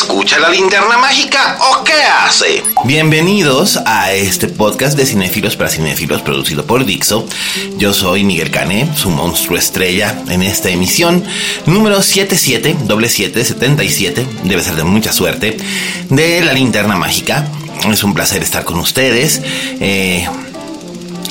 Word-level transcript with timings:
¿Escucha 0.00 0.38
la 0.38 0.48
linterna 0.48 0.96
mágica 0.96 1.58
o 1.60 1.82
qué 1.82 1.92
hace? 1.92 2.62
Bienvenidos 2.84 3.80
a 3.84 4.12
este 4.12 4.46
podcast 4.46 4.96
de 4.96 5.04
cinéfilos 5.04 5.56
para 5.56 5.70
cinéfilos 5.70 6.22
producido 6.22 6.64
por 6.64 6.84
Dixo. 6.84 7.26
Yo 7.78 7.92
soy 7.92 8.22
Miguel 8.22 8.52
Cané, 8.52 8.88
su 8.94 9.10
monstruo 9.10 9.58
estrella 9.58 10.22
en 10.28 10.44
esta 10.44 10.70
emisión 10.70 11.24
número 11.66 12.00
7777, 12.00 14.24
debe 14.44 14.62
ser 14.62 14.76
de 14.76 14.84
mucha 14.84 15.12
suerte, 15.12 15.56
de 16.08 16.42
la 16.42 16.52
linterna 16.52 16.94
mágica. 16.94 17.48
Es 17.90 18.04
un 18.04 18.14
placer 18.14 18.40
estar 18.40 18.62
con 18.62 18.78
ustedes. 18.78 19.42
Eh, 19.80 20.28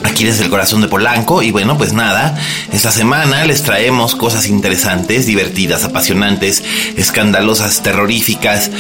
aquí 0.04 0.24
desde 0.24 0.44
el 0.44 0.50
corazón 0.50 0.82
de 0.82 0.88
Polanco. 0.88 1.42
Y 1.42 1.52
bueno, 1.52 1.78
pues 1.78 1.94
nada, 1.94 2.38
esta 2.72 2.92
semana 2.92 3.46
les 3.46 3.64
traemos 3.64 4.16
cosas 4.16 4.48
interesantes, 4.48 5.26
divertidas, 5.26 5.84
apasionantes, 5.84 6.64
escandalosas, 6.96 7.82
terroríficas, 7.84 8.72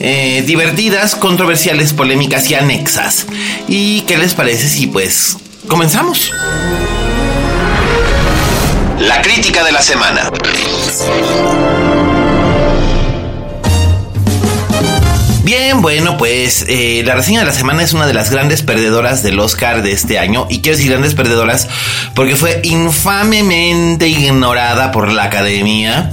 eh, 0.00 0.42
divertidas, 0.46 1.14
controversiales, 1.14 1.92
polémicas 1.92 2.50
y 2.50 2.54
anexas. 2.54 3.26
¿Y 3.68 4.02
qué 4.02 4.18
les 4.18 4.34
parece 4.34 4.68
si 4.68 4.86
pues 4.86 5.36
comenzamos? 5.68 6.32
La 8.98 9.22
crítica 9.22 9.64
de 9.64 9.72
la 9.72 9.82
semana. 9.82 10.30
Bien, 15.50 15.82
bueno, 15.82 16.16
pues 16.16 16.64
eh, 16.68 17.02
la 17.04 17.16
reseña 17.16 17.40
de 17.40 17.46
la 17.46 17.52
semana 17.52 17.82
es 17.82 17.92
una 17.92 18.06
de 18.06 18.14
las 18.14 18.30
grandes 18.30 18.62
perdedoras 18.62 19.24
del 19.24 19.40
Oscar 19.40 19.82
de 19.82 19.90
este 19.90 20.16
año. 20.16 20.46
Y 20.48 20.60
quiero 20.60 20.76
decir 20.76 20.92
grandes 20.92 21.16
perdedoras 21.16 21.66
porque 22.14 22.36
fue 22.36 22.60
infamemente 22.62 24.06
ignorada 24.06 24.92
por 24.92 25.10
la 25.10 25.24
academia. 25.24 26.12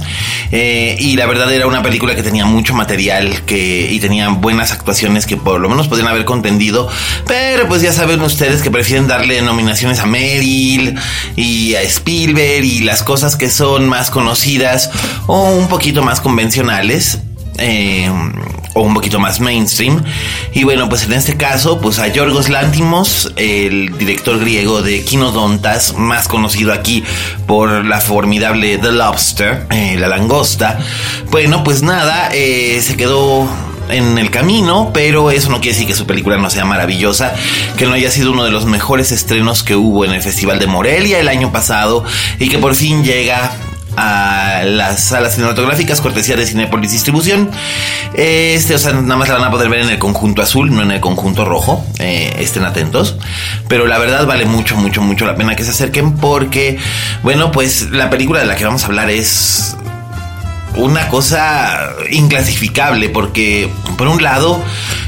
Eh, 0.50 0.96
y 0.98 1.14
la 1.14 1.26
verdad 1.26 1.52
era 1.52 1.68
una 1.68 1.84
película 1.84 2.16
que 2.16 2.24
tenía 2.24 2.46
mucho 2.46 2.74
material 2.74 3.42
que, 3.44 3.88
y 3.92 4.00
tenía 4.00 4.28
buenas 4.30 4.72
actuaciones 4.72 5.24
que 5.24 5.36
por 5.36 5.60
lo 5.60 5.68
menos 5.68 5.86
podrían 5.86 6.08
haber 6.08 6.24
contendido. 6.24 6.88
Pero 7.24 7.68
pues 7.68 7.80
ya 7.80 7.92
saben 7.92 8.20
ustedes 8.22 8.60
que 8.60 8.72
prefieren 8.72 9.06
darle 9.06 9.40
nominaciones 9.42 10.00
a 10.00 10.06
Meryl 10.06 10.98
y 11.36 11.76
a 11.76 11.82
Spielberg 11.82 12.64
y 12.64 12.80
las 12.80 13.04
cosas 13.04 13.36
que 13.36 13.50
son 13.50 13.88
más 13.88 14.10
conocidas 14.10 14.90
o 15.28 15.52
un 15.52 15.68
poquito 15.68 16.02
más 16.02 16.20
convencionales. 16.20 17.20
Eh, 17.58 18.08
o 18.74 18.82
un 18.82 18.94
poquito 18.94 19.18
más 19.18 19.40
mainstream. 19.40 20.02
Y 20.52 20.64
bueno, 20.64 20.88
pues 20.88 21.04
en 21.04 21.12
este 21.12 21.36
caso, 21.36 21.80
pues 21.80 21.98
a 21.98 22.08
Yorgos 22.08 22.48
Lantimos, 22.48 23.32
el 23.36 23.96
director 23.98 24.38
griego 24.38 24.82
de 24.82 25.04
Kinodontas, 25.04 25.94
más 25.94 26.28
conocido 26.28 26.72
aquí 26.72 27.02
por 27.46 27.84
la 27.84 28.00
formidable 28.00 28.78
The 28.78 28.92
Lobster, 28.92 29.66
eh, 29.70 29.96
la 29.98 30.08
langosta. 30.08 30.78
Bueno, 31.30 31.64
pues 31.64 31.82
nada, 31.82 32.30
eh, 32.32 32.80
se 32.82 32.96
quedó 32.96 33.48
en 33.88 34.18
el 34.18 34.30
camino, 34.30 34.90
pero 34.92 35.30
eso 35.30 35.48
no 35.50 35.60
quiere 35.60 35.72
decir 35.72 35.86
que 35.86 35.94
su 35.94 36.06
película 36.06 36.36
no 36.36 36.50
sea 36.50 36.64
maravillosa, 36.64 37.34
que 37.76 37.86
no 37.86 37.94
haya 37.94 38.10
sido 38.10 38.32
uno 38.32 38.44
de 38.44 38.50
los 38.50 38.66
mejores 38.66 39.12
estrenos 39.12 39.62
que 39.62 39.76
hubo 39.76 40.04
en 40.04 40.12
el 40.12 40.22
Festival 40.22 40.58
de 40.58 40.66
Morelia 40.66 41.18
el 41.18 41.28
año 41.28 41.50
pasado 41.50 42.04
y 42.38 42.48
que 42.48 42.58
por 42.58 42.74
fin 42.74 43.02
llega 43.02 43.50
a 43.98 44.62
las 44.64 45.02
salas 45.02 45.34
cinematográficas, 45.34 46.00
cortesía 46.00 46.36
de 46.36 46.46
Cinepolis 46.46 46.92
Distribución. 46.92 47.50
Este, 48.14 48.76
o 48.76 48.78
sea, 48.78 48.92
nada 48.92 49.16
más 49.16 49.28
la 49.28 49.34
van 49.34 49.44
a 49.44 49.50
poder 49.50 49.68
ver 49.68 49.80
en 49.80 49.90
el 49.90 49.98
conjunto 49.98 50.40
azul, 50.40 50.72
no 50.74 50.82
en 50.82 50.92
el 50.92 51.00
conjunto 51.00 51.44
rojo. 51.44 51.84
Eh, 51.98 52.36
estén 52.38 52.64
atentos. 52.64 53.16
Pero 53.66 53.86
la 53.86 53.98
verdad 53.98 54.24
vale 54.24 54.44
mucho, 54.44 54.76
mucho, 54.76 55.02
mucho 55.02 55.26
la 55.26 55.34
pena 55.34 55.56
que 55.56 55.64
se 55.64 55.70
acerquen 55.70 56.14
porque, 56.16 56.78
bueno, 57.24 57.50
pues 57.50 57.90
la 57.90 58.08
película 58.08 58.38
de 58.38 58.46
la 58.46 58.54
que 58.54 58.64
vamos 58.64 58.84
a 58.84 58.86
hablar 58.86 59.10
es 59.10 59.76
una 60.76 61.08
cosa 61.08 61.90
inclasificable 62.10 63.08
porque, 63.08 63.68
por 63.96 64.06
un 64.06 64.22
lado, 64.22 64.62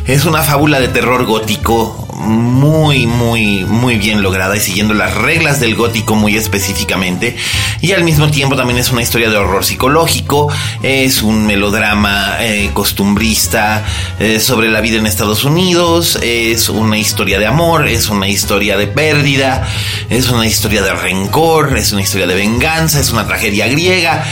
es 0.07 0.25
una 0.25 0.43
fábula 0.43 0.81
de 0.81 0.89
terror 0.89 1.25
gótico 1.27 2.10
muy, 2.21 3.07
muy, 3.07 3.65
muy 3.65 3.97
bien 3.97 4.23
lograda 4.23 4.57
y 4.57 4.61
siguiendo 4.61 4.95
las 4.95 5.15
reglas 5.15 5.61
del 5.61 5.75
gótico 5.75 6.15
muy 6.15 6.37
específicamente. 6.37 7.37
Y 7.81 7.93
al 7.93 8.05
mismo 8.05 8.31
tiempo 8.31 8.57
también 8.57 8.79
es 8.79 8.91
una 8.91 9.03
historia 9.03 9.31
de 9.31 9.37
horror 9.37 9.65
psicológico, 9.65 10.49
es 10.83 11.23
un 11.23 11.47
melodrama 11.47 12.37
eh, 12.41 12.71
costumbrista 12.73 13.85
eh, 14.19 14.39
sobre 14.39 14.69
la 14.69 14.81
vida 14.81 14.99
en 14.99 15.07
Estados 15.07 15.45
Unidos, 15.45 16.19
es 16.23 16.69
una 16.69 16.99
historia 16.99 17.39
de 17.39 17.47
amor, 17.47 17.89
es 17.89 18.09
una 18.09 18.29
historia 18.29 18.77
de 18.77 18.87
pérdida, 18.87 19.67
es 20.09 20.29
una 20.29 20.47
historia 20.47 20.83
de 20.83 20.93
rencor, 20.93 21.77
es 21.77 21.93
una 21.93 22.03
historia 22.03 22.27
de 22.27 22.35
venganza, 22.35 23.01
es 23.01 23.11
una 23.11 23.27
tragedia 23.27 23.67
griega, 23.69 24.25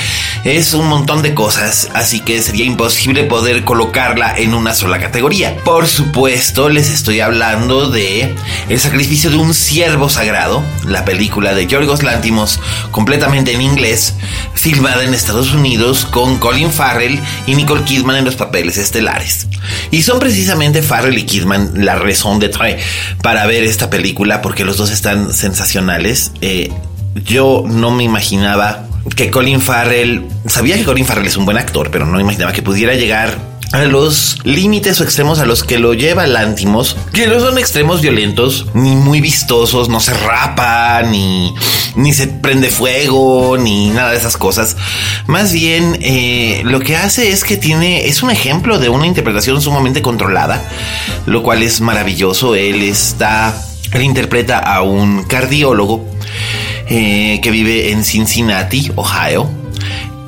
es 0.44 0.75
un 0.75 0.87
montón 0.87 1.22
de 1.22 1.34
cosas, 1.34 1.91
así 1.94 2.21
que 2.21 2.43
sería 2.43 2.65
imposible 2.65 3.25
poder 3.25 3.65
colocarla 3.65 4.37
en 4.37 4.54
una 4.54 4.75
sola 4.75 4.98
categoría. 4.98 5.56
Por 5.65 5.87
supuesto, 5.87 6.69
les 6.69 6.91
estoy 6.91 7.21
hablando 7.21 7.78
de 7.87 8.34
El 8.69 8.81
sacrificio 8.81 9.31
de 9.31 9.37
un 9.37 9.55
ciervo 9.55 10.09
sagrado, 10.09 10.62
la 10.87 11.05
película 11.05 11.55
de 11.55 11.66
Yorgos 11.66 12.03
Lantimos, 12.03 12.61
completamente 12.91 13.53
en 13.53 13.62
inglés, 13.62 14.15
filmada 14.55 15.05
en 15.05 15.15
Estados 15.15 15.53
Unidos 15.53 16.06
con 16.11 16.39
Colin 16.39 16.72
Farrell 16.72 17.21
y 17.47 17.55
Nicole 17.55 17.84
Kidman 17.84 18.16
en 18.16 18.25
los 18.25 18.37
papeles 18.37 18.78
estelares. 18.78 19.47
Y 19.91 20.03
son 20.03 20.19
precisamente 20.19 20.83
Farrell 20.83 21.16
y 21.16 21.25
Kidman 21.25 21.84
la 21.84 21.94
razón 21.97 22.41
de 22.41 22.49
traer 22.49 22.81
para 23.22 23.47
ver 23.47 23.62
esta 23.62 23.89
película 23.91 24.43
porque 24.43 24.65
los 24.65 24.77
dos 24.77 24.91
están 24.91 25.33
sensacionales. 25.33 26.33
Eh, 26.41 26.72
yo 27.25 27.65
no 27.66 27.91
me 27.91 28.05
imaginaba 28.05 28.87
que 29.15 29.31
Colin 29.31 29.60
Farrell, 29.60 30.27
sabía 30.47 30.77
que 30.77 30.84
Colin 30.84 31.06
Farrell 31.06 31.27
es 31.27 31.37
un 31.37 31.45
buen 31.45 31.59
actor, 31.59 31.91
pero 31.91 32.06
no 32.06 32.21
imaginaba 32.21 32.53
que 32.53 32.62
pudiera 32.62 32.95
llegar 32.95 33.47
a 33.73 33.84
los 33.84 34.39
límites 34.45 35.01
o 35.01 35.05
extremos 35.05 35.39
a 35.41 35.47
los 35.47 35.62
que 35.62 35.79
lo 35.79 35.93
lleva 35.93 36.27
Lántimos, 36.27 36.97
que 37.12 37.27
no 37.27 37.39
son 37.39 37.59
extremos 37.59 38.01
violentos, 38.01 38.67
ni 38.75 38.97
muy 38.97 39.21
vistosos, 39.21 39.89
no 39.89 40.01
se 40.01 40.15
rapa, 40.15 41.03
ni, 41.03 41.55
ni 41.95 42.12
se 42.12 42.28
prende 42.28 42.71
fuego, 42.71 43.57
ni 43.59 43.91
nada 43.91 44.12
de 44.12 44.17
esas 44.17 44.37
cosas. 44.37 44.77
Más 45.27 45.53
bien, 45.53 45.99
eh, 46.01 46.62
lo 46.65 46.81
que 46.81 46.97
hace 46.97 47.31
es 47.31 47.45
que 47.45 47.57
tiene, 47.57 48.07
es 48.07 48.23
un 48.23 48.31
ejemplo 48.31 48.78
de 48.78 48.89
una 48.89 49.07
interpretación 49.07 49.61
sumamente 49.61 50.01
controlada, 50.01 50.63
lo 51.27 51.42
cual 51.42 51.63
es 51.63 51.81
maravilloso. 51.81 52.54
Él 52.54 52.83
está, 52.83 53.54
él 53.92 54.03
interpreta 54.03 54.59
a 54.59 54.83
un 54.83 55.25
cardiólogo 55.25 56.09
eh, 56.89 57.41
que 57.42 57.51
vive 57.51 57.91
en 57.91 58.04
Cincinnati, 58.04 58.91
Ohio 58.97 59.58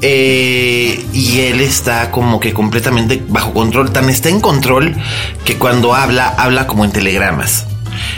eh, 0.03 1.05
y 1.13 1.41
él 1.41 1.61
está 1.61 2.11
como 2.11 2.41
que 2.41 2.53
completamente 2.53 3.23
bajo 3.29 3.53
control, 3.53 3.93
tan 3.93 4.09
está 4.09 4.29
en 4.29 4.41
control 4.41 4.97
que 5.45 5.57
cuando 5.57 5.95
habla, 5.95 6.29
habla 6.29 6.67
como 6.67 6.85
en 6.85 6.93
telegramas. 6.93 7.67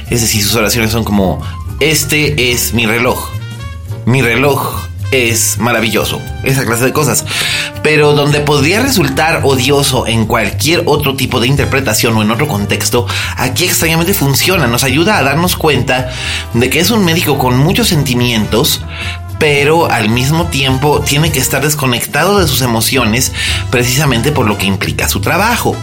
Es 0.09 0.21
decir, 0.21 0.43
sus 0.43 0.55
oraciones 0.55 0.93
son 0.93 1.05
como, 1.05 1.43
este 1.81 2.53
es 2.53 2.73
mi 2.75 2.87
reloj, 2.87 3.31
mi 4.07 4.23
reloj 4.23 4.83
es 5.13 5.59
maravilloso, 5.59 6.21
esa 6.43 6.65
clase 6.65 6.85
de 6.85 6.93
cosas. 6.93 7.25
Pero 7.83 8.13
donde 8.13 8.41
podría 8.41 8.83
resultar 8.83 9.41
odioso 9.45 10.07
en 10.07 10.27
cualquier 10.27 10.83
otro 10.87 11.15
tipo 11.15 11.39
de 11.41 11.49
interpretación 11.49 12.17
o 12.17 12.23
en 12.23 12.31
otro 12.31 12.49
contexto, 12.49 13.07
aquí 13.37 13.65
extrañamente 13.65 14.15
funciona, 14.15 14.67
nos 14.67 14.85
ayuda 14.85 15.19
a 15.19 15.23
darnos 15.23 15.57
cuenta 15.57 16.11
de 16.55 16.71
que 16.71 16.81
es 16.81 16.91
un 16.91 17.05
médico 17.05 17.39
con 17.39 17.59
muchos 17.59 17.89
sentimientos, 17.89 18.83
pero 19.43 19.91
al 19.91 20.09
mismo 20.09 20.47
tiempo 20.47 21.01
tiene 21.01 21.33
que 21.33 21.41
estar 21.41 21.61
desconectado 21.65 22.39
de 22.39 22.47
sus 22.47 22.63
emociones 22.63 23.33
precisamente 23.73 24.31
por 24.31 24.47
lo 24.47 24.57
que 24.57 24.67
implica 24.67 25.09
su 25.09 25.21
trabajo. 25.21 25.75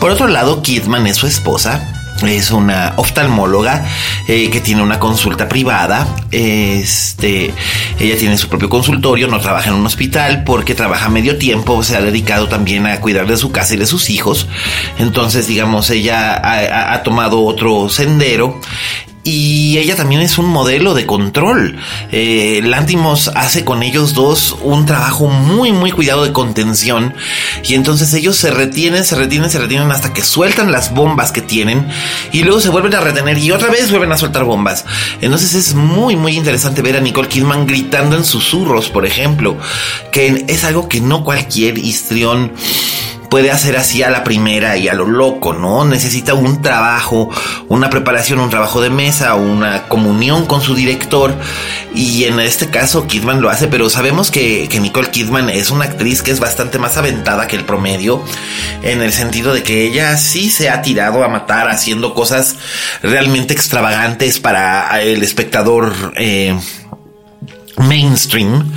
Por 0.00 0.10
otro 0.10 0.28
lado, 0.28 0.60
Kidman 0.60 1.06
es 1.06 1.16
su 1.16 1.26
esposa 1.26 1.94
es 2.22 2.50
una 2.50 2.94
oftalmóloga 2.96 3.84
eh, 4.28 4.48
que 4.48 4.60
tiene 4.60 4.82
una 4.82 4.98
consulta 4.98 5.48
privada. 5.48 6.06
Este, 6.30 7.52
ella 7.98 8.16
tiene 8.16 8.38
su 8.38 8.48
propio 8.48 8.68
consultorio, 8.68 9.28
no 9.28 9.40
trabaja 9.40 9.70
en 9.70 9.76
un 9.76 9.86
hospital 9.86 10.44
porque 10.44 10.74
trabaja 10.74 11.08
medio 11.08 11.36
tiempo, 11.38 11.82
se 11.82 11.96
ha 11.96 12.00
dedicado 12.00 12.48
también 12.48 12.86
a 12.86 13.00
cuidar 13.00 13.26
de 13.26 13.36
su 13.36 13.50
casa 13.50 13.74
y 13.74 13.78
de 13.78 13.86
sus 13.86 14.10
hijos. 14.10 14.46
Entonces, 14.98 15.46
digamos, 15.48 15.90
ella 15.90 16.92
ha 16.92 17.02
tomado 17.02 17.42
otro 17.44 17.88
sendero 17.88 18.60
y 19.24 19.78
ella 19.78 19.96
también 19.96 20.20
es 20.20 20.36
un 20.36 20.46
modelo 20.46 20.92
de 20.92 21.06
control. 21.06 21.78
Eh, 22.12 22.60
Lantimos 22.62 23.28
hace 23.28 23.64
con 23.64 23.82
ellos 23.82 24.12
dos 24.12 24.56
un 24.62 24.84
trabajo 24.84 25.28
muy, 25.28 25.72
muy 25.72 25.90
cuidado 25.90 26.24
de 26.24 26.32
contención. 26.32 27.14
Y 27.64 27.74
entonces 27.74 28.12
ellos 28.12 28.36
se 28.36 28.50
retienen, 28.50 29.02
se 29.04 29.16
retienen, 29.16 29.48
se 29.48 29.58
retienen 29.58 29.90
hasta 29.90 30.12
que 30.12 30.22
sueltan 30.22 30.70
las 30.70 30.92
bombas 30.92 31.32
que 31.32 31.40
tienen. 31.40 31.88
Y 32.32 32.42
luego 32.42 32.60
se 32.60 32.68
vuelven 32.68 32.94
a 32.94 33.00
retener 33.00 33.38
y 33.38 33.50
otra 33.50 33.70
vez 33.70 33.90
vuelven 33.90 34.12
a 34.12 34.18
soltar 34.18 34.44
bombas. 34.44 34.84
Entonces 35.22 35.54
es 35.54 35.74
muy, 35.74 36.16
muy 36.16 36.36
interesante 36.36 36.82
ver 36.82 36.98
a 36.98 37.00
Nicole 37.00 37.28
Kidman 37.28 37.66
gritando 37.66 38.16
en 38.16 38.24
susurros, 38.24 38.90
por 38.90 39.06
ejemplo. 39.06 39.56
Que 40.12 40.44
es 40.48 40.64
algo 40.64 40.86
que 40.86 41.00
no 41.00 41.24
cualquier 41.24 41.78
histrión 41.78 42.52
puede 43.34 43.50
hacer 43.50 43.76
así 43.76 44.00
a 44.04 44.10
la 44.10 44.22
primera 44.22 44.76
y 44.76 44.86
a 44.86 44.94
lo 44.94 45.08
loco, 45.08 45.54
¿no? 45.54 45.84
Necesita 45.84 46.34
un 46.34 46.62
trabajo, 46.62 47.30
una 47.66 47.90
preparación, 47.90 48.38
un 48.38 48.48
trabajo 48.48 48.80
de 48.80 48.90
mesa, 48.90 49.34
una 49.34 49.88
comunión 49.88 50.46
con 50.46 50.60
su 50.60 50.76
director. 50.76 51.34
Y 51.92 52.26
en 52.26 52.38
este 52.38 52.70
caso 52.70 53.08
Kidman 53.08 53.42
lo 53.42 53.50
hace, 53.50 53.66
pero 53.66 53.90
sabemos 53.90 54.30
que, 54.30 54.68
que 54.68 54.78
Nicole 54.78 55.10
Kidman 55.10 55.50
es 55.50 55.72
una 55.72 55.86
actriz 55.86 56.22
que 56.22 56.30
es 56.30 56.38
bastante 56.38 56.78
más 56.78 56.96
aventada 56.96 57.48
que 57.48 57.56
el 57.56 57.64
promedio, 57.64 58.22
en 58.82 59.02
el 59.02 59.12
sentido 59.12 59.52
de 59.52 59.64
que 59.64 59.84
ella 59.84 60.16
sí 60.16 60.48
se 60.48 60.70
ha 60.70 60.82
tirado 60.82 61.24
a 61.24 61.28
matar 61.28 61.68
haciendo 61.68 62.14
cosas 62.14 62.54
realmente 63.02 63.52
extravagantes 63.52 64.38
para 64.38 65.02
el 65.02 65.24
espectador. 65.24 65.92
Eh, 66.16 66.56
mainstream 67.76 68.70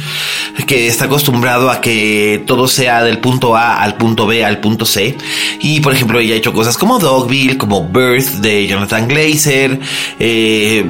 que 0.66 0.88
está 0.88 1.06
acostumbrado 1.06 1.70
a 1.70 1.82
que 1.82 2.44
todo 2.48 2.68
sea 2.68 3.04
del 3.04 3.20
punto 3.20 3.56
A 3.56 3.82
al 3.82 3.96
punto 3.98 4.26
B 4.26 4.44
al 4.44 4.60
punto 4.60 4.86
C 4.86 5.16
y 5.62 5.80
por 5.82 5.94
ejemplo 5.94 6.20
ella 6.20 6.34
ha 6.34 6.38
hecho 6.38 6.54
cosas 6.54 6.78
como 6.78 7.00
Dogville 7.00 7.58
como 7.58 7.88
Birth 7.88 8.42
de 8.42 8.68
Jonathan 8.68 9.08
Glazer 9.08 9.80
eh, 10.20 10.86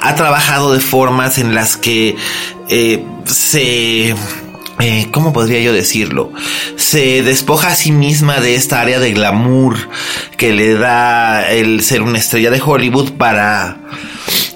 ha 0.00 0.14
trabajado 0.14 0.72
de 0.72 0.80
formas 0.80 1.38
en 1.38 1.54
las 1.54 1.76
que 1.76 2.16
eh, 2.68 3.04
se 3.26 4.14
eh, 4.80 5.08
¿cómo 5.12 5.32
podría 5.32 5.60
yo 5.60 5.72
decirlo? 5.72 6.32
Se 6.76 7.22
despoja 7.22 7.68
a 7.68 7.76
sí 7.76 7.92
misma 7.92 8.40
de 8.40 8.54
esta 8.54 8.80
área 8.80 8.98
de 8.98 9.12
glamour 9.12 9.76
que 10.36 10.52
le 10.52 10.74
da 10.74 11.48
el 11.48 11.82
ser 11.82 12.02
una 12.02 12.18
estrella 12.18 12.50
de 12.50 12.60
Hollywood 12.60 13.12
para 13.12 13.78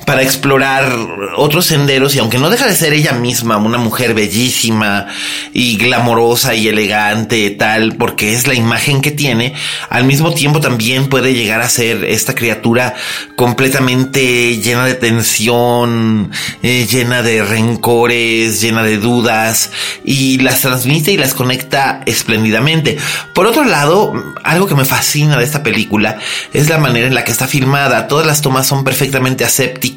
para 0.06 0.22
explorar 0.22 0.88
otros 1.36 1.66
senderos 1.66 2.14
y 2.14 2.20
aunque 2.20 2.38
no 2.38 2.48
deja 2.48 2.66
de 2.66 2.76
ser 2.76 2.92
ella 2.92 3.12
misma 3.12 3.56
una 3.56 3.76
mujer 3.76 4.14
bellísima 4.14 5.08
y 5.52 5.76
glamorosa 5.76 6.54
y 6.54 6.68
elegante 6.68 7.50
tal 7.50 7.96
porque 7.96 8.32
es 8.32 8.46
la 8.46 8.54
imagen 8.54 9.02
que 9.02 9.10
tiene, 9.10 9.54
al 9.90 10.04
mismo 10.04 10.32
tiempo 10.32 10.60
también 10.60 11.08
puede 11.08 11.34
llegar 11.34 11.60
a 11.60 11.68
ser 11.68 12.04
esta 12.04 12.36
criatura 12.36 12.94
completamente 13.34 14.58
llena 14.58 14.86
de 14.86 14.94
tensión, 14.94 16.30
eh, 16.62 16.86
llena 16.88 17.22
de 17.22 17.42
rencores, 17.42 18.60
llena 18.60 18.84
de 18.84 18.98
dudas 18.98 19.72
y 20.04 20.38
las 20.38 20.60
transmite 20.60 21.10
y 21.10 21.16
las 21.16 21.34
conecta 21.34 22.02
espléndidamente. 22.06 22.96
Por 23.34 23.46
otro 23.46 23.64
lado, 23.64 24.14
algo 24.44 24.68
que 24.68 24.76
me 24.76 24.84
fascina 24.84 25.36
de 25.36 25.44
esta 25.44 25.64
película 25.64 26.18
es 26.52 26.68
la 26.68 26.78
manera 26.78 27.08
en 27.08 27.14
la 27.16 27.24
que 27.24 27.32
está 27.32 27.48
filmada. 27.48 28.06
Todas 28.06 28.24
las 28.24 28.40
tomas 28.40 28.68
son 28.68 28.84
perfectamente 28.84 29.44
asépticas 29.44 29.95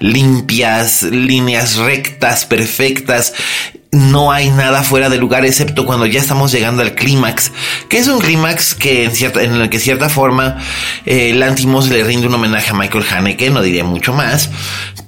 limpias, 0.00 1.02
líneas 1.02 1.76
rectas, 1.76 2.44
perfectas. 2.44 3.32
No 3.90 4.30
hay 4.30 4.50
nada 4.50 4.82
fuera 4.82 5.08
de 5.08 5.16
lugar 5.16 5.46
excepto 5.46 5.86
cuando 5.86 6.04
ya 6.04 6.20
estamos 6.20 6.52
llegando 6.52 6.82
al 6.82 6.94
clímax, 6.94 7.52
que 7.88 7.96
es 7.96 8.06
un 8.06 8.18
clímax 8.18 8.74
que 8.74 9.04
en, 9.04 9.12
cierta, 9.12 9.42
en 9.42 9.54
el 9.54 9.70
que 9.70 9.80
cierta 9.80 10.10
forma 10.10 10.58
eh, 11.06 11.32
Lantimos 11.34 11.88
le 11.88 12.04
rinde 12.04 12.26
un 12.26 12.34
homenaje 12.34 12.70
a 12.70 12.74
Michael 12.74 13.06
Haneke, 13.10 13.48
no 13.48 13.62
diría 13.62 13.84
mucho 13.84 14.12
más, 14.12 14.50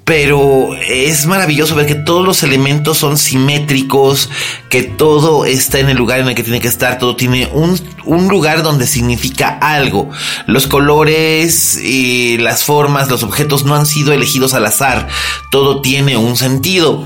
pero 0.03 0.75
es 0.75 1.27
maravilloso 1.27 1.75
ver 1.75 1.85
que 1.85 1.93
todos 1.93 2.25
los 2.25 2.41
elementos 2.41 2.97
son 2.97 3.19
simétricos, 3.19 4.31
que 4.69 4.81
todo 4.81 5.45
está 5.45 5.77
en 5.77 5.89
el 5.89 5.97
lugar 5.97 6.19
en 6.19 6.29
el 6.29 6.35
que 6.35 6.43
tiene 6.43 6.59
que 6.59 6.67
estar, 6.67 6.97
todo 6.97 7.15
tiene 7.15 7.49
un, 7.53 7.79
un 8.05 8.27
lugar 8.29 8.63
donde 8.63 8.87
significa 8.87 9.59
algo. 9.61 10.09
Los 10.47 10.65
colores 10.65 11.79
y 11.81 12.39
las 12.39 12.63
formas, 12.63 13.11
los 13.11 13.21
objetos 13.21 13.63
no 13.63 13.75
han 13.75 13.85
sido 13.85 14.11
elegidos 14.11 14.55
al 14.55 14.65
azar, 14.65 15.07
todo 15.51 15.81
tiene 15.81 16.17
un 16.17 16.35
sentido. 16.35 17.05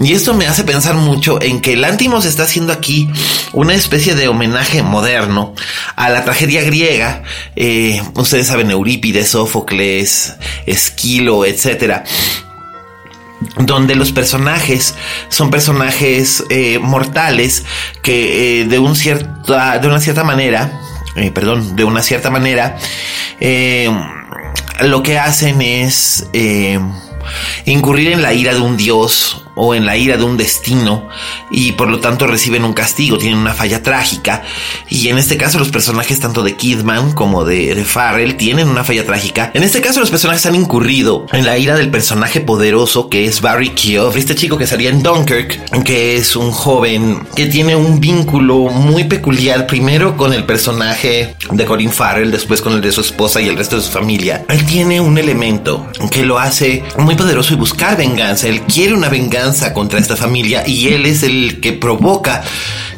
Y 0.00 0.12
esto 0.12 0.34
me 0.34 0.46
hace 0.46 0.64
pensar 0.64 0.94
mucho 0.94 1.40
en 1.40 1.60
que 1.60 1.76
Lántimos 1.76 2.24
está 2.24 2.44
haciendo 2.44 2.72
aquí 2.72 3.08
una 3.52 3.74
especie 3.74 4.14
de 4.14 4.28
homenaje 4.28 4.82
moderno 4.82 5.54
a 5.96 6.10
la 6.10 6.24
tragedia 6.24 6.62
griega. 6.62 7.22
Eh, 7.54 8.02
ustedes 8.14 8.46
saben, 8.46 8.70
Eurípides, 8.70 9.28
Sófocles, 9.28 10.34
Esquilo, 10.66 11.44
etcétera 11.44 12.04
donde 13.58 13.94
los 13.94 14.12
personajes 14.12 14.94
son 15.28 15.50
personajes 15.50 16.42
eh, 16.48 16.78
mortales 16.78 17.64
que 18.02 18.62
eh, 18.62 18.64
de 18.64 18.78
un 18.78 18.96
cierta 18.96 19.78
de 19.78 19.88
una 19.88 20.00
cierta 20.00 20.24
manera 20.24 20.80
perdón 21.34 21.76
de 21.76 21.84
una 21.84 22.02
cierta 22.02 22.30
manera 22.30 22.78
lo 24.80 25.02
que 25.02 25.18
hacen 25.18 25.60
es 25.60 26.26
incurrir 27.66 28.12
en 28.12 28.22
la 28.22 28.32
ira 28.32 28.54
de 28.54 28.60
un 28.60 28.78
dios 28.78 29.45
o 29.56 29.74
en 29.74 29.86
la 29.86 29.96
ira 29.96 30.16
de 30.16 30.22
un 30.22 30.36
destino 30.36 31.08
y 31.50 31.72
por 31.72 31.88
lo 31.88 31.98
tanto 31.98 32.26
reciben 32.26 32.64
un 32.64 32.74
castigo, 32.74 33.18
tienen 33.18 33.38
una 33.38 33.54
falla 33.54 33.82
trágica 33.82 34.42
y 34.88 35.08
en 35.08 35.18
este 35.18 35.36
caso 35.36 35.58
los 35.58 35.70
personajes 35.70 36.20
tanto 36.20 36.42
de 36.42 36.54
Kidman 36.56 37.12
como 37.12 37.44
de, 37.44 37.74
de 37.74 37.84
Farrell 37.84 38.36
tienen 38.36 38.68
una 38.68 38.84
falla 38.84 39.04
trágica. 39.04 39.50
En 39.54 39.62
este 39.62 39.80
caso 39.80 40.00
los 40.00 40.10
personajes 40.10 40.46
han 40.46 40.54
incurrido 40.54 41.26
en 41.32 41.44
la 41.44 41.58
ira 41.58 41.74
del 41.74 41.90
personaje 41.90 42.40
poderoso 42.40 43.08
que 43.08 43.24
es 43.24 43.40
Barry 43.40 43.70
Keogh, 43.70 44.16
este 44.16 44.34
chico 44.34 44.58
que 44.58 44.66
salía 44.66 44.90
en 44.90 45.02
Dunkirk, 45.02 45.82
que 45.82 46.16
es 46.16 46.36
un 46.36 46.50
joven 46.50 47.26
que 47.34 47.46
tiene 47.46 47.74
un 47.74 47.98
vínculo 47.98 48.68
muy 48.68 49.04
peculiar 49.04 49.66
primero 49.66 50.16
con 50.18 50.34
el 50.34 50.44
personaje 50.44 51.34
de 51.50 51.64
Colin 51.64 51.90
Farrell, 51.90 52.30
después 52.30 52.60
con 52.60 52.74
el 52.74 52.82
de 52.82 52.92
su 52.92 53.00
esposa 53.00 53.40
y 53.40 53.48
el 53.48 53.56
resto 53.56 53.76
de 53.76 53.82
su 53.82 53.90
familia. 53.90 54.44
Él 54.50 54.64
tiene 54.66 55.00
un 55.00 55.16
elemento 55.16 55.86
que 56.10 56.26
lo 56.26 56.38
hace 56.38 56.84
muy 56.98 57.14
poderoso 57.14 57.54
y 57.54 57.56
buscar 57.56 57.96
venganza, 57.96 58.48
él 58.48 58.60
quiere 58.62 58.92
una 58.92 59.08
venganza 59.08 59.45
contra 59.72 59.98
esta 59.98 60.16
familia 60.16 60.64
y 60.66 60.88
él 60.88 61.06
es 61.06 61.22
el 61.22 61.60
que 61.60 61.72
provoca 61.72 62.42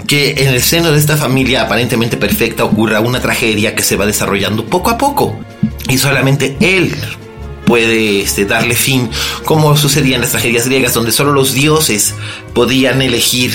que 0.07 0.43
en 0.43 0.49
el 0.49 0.63
seno 0.63 0.91
de 0.91 0.99
esta 0.99 1.17
familia 1.17 1.63
aparentemente 1.63 2.17
perfecta 2.17 2.65
ocurra 2.65 3.01
una 3.01 3.21
tragedia 3.21 3.75
que 3.75 3.83
se 3.83 3.97
va 3.97 4.07
desarrollando 4.07 4.65
poco 4.65 4.91
a 4.91 4.99
poco. 4.99 5.39
Y 5.89 5.99
solamente 5.99 6.57
él 6.61 6.95
puede 7.67 8.23
este, 8.23 8.47
darle 8.47 8.75
fin, 8.75 9.11
como 9.45 9.77
sucedía 9.77 10.15
en 10.15 10.23
las 10.23 10.31
tragedias 10.31 10.67
griegas, 10.67 10.95
donde 10.95 11.13
solo 11.13 11.33
los 11.33 11.53
dioses 11.53 12.15
podían 12.55 13.03
elegir 13.03 13.53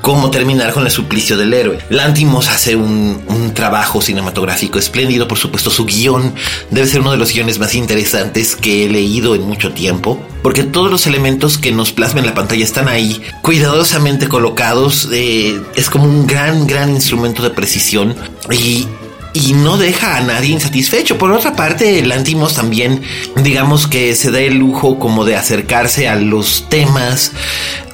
cómo 0.00 0.30
terminar 0.30 0.72
con 0.72 0.84
el 0.84 0.92
suplicio 0.92 1.36
del 1.36 1.52
héroe. 1.52 1.80
Lantimos 1.90 2.48
hace 2.48 2.76
un, 2.76 3.20
un, 3.26 3.52
trabajo 3.52 4.00
cinematográfico 4.00 4.78
espléndido, 4.78 5.26
por 5.26 5.38
supuesto 5.38 5.70
su 5.70 5.84
guion 5.84 6.32
debe 6.70 6.86
ser 6.86 7.00
uno 7.00 7.10
de 7.10 7.16
los 7.16 7.32
guiones 7.32 7.58
más 7.58 7.74
interesantes 7.74 8.54
que 8.54 8.86
he 8.86 8.88
leído 8.88 9.34
en 9.34 9.42
mucho 9.42 9.72
tiempo, 9.72 10.24
porque 10.42 10.64
todos 10.64 10.90
los 10.90 11.06
elementos 11.06 11.58
que 11.58 11.72
nos 11.72 11.92
plasman 11.92 12.24
en 12.24 12.30
la 12.30 12.34
pantalla 12.34 12.64
están 12.64 12.88
ahí, 12.88 13.22
cuidadosamente 13.42 14.28
colocados, 14.28 15.08
eh, 15.12 15.60
es 15.74 15.90
como 15.90 16.04
un 16.04 16.26
gran, 16.26 16.66
gran 16.66 16.90
instrumento 16.90 17.42
de 17.42 17.50
precisión 17.50 18.14
y 18.50 18.86
y 19.32 19.52
no 19.52 19.76
deja 19.76 20.16
a 20.16 20.20
nadie 20.20 20.50
insatisfecho. 20.50 21.18
Por 21.18 21.30
otra 21.32 21.54
parte, 21.54 22.04
Lantimos 22.04 22.54
también, 22.54 23.02
digamos 23.36 23.86
que 23.86 24.14
se 24.14 24.30
da 24.30 24.40
el 24.40 24.56
lujo 24.56 24.98
como 24.98 25.24
de 25.24 25.36
acercarse 25.36 26.08
a 26.08 26.16
los 26.16 26.68
temas, 26.68 27.32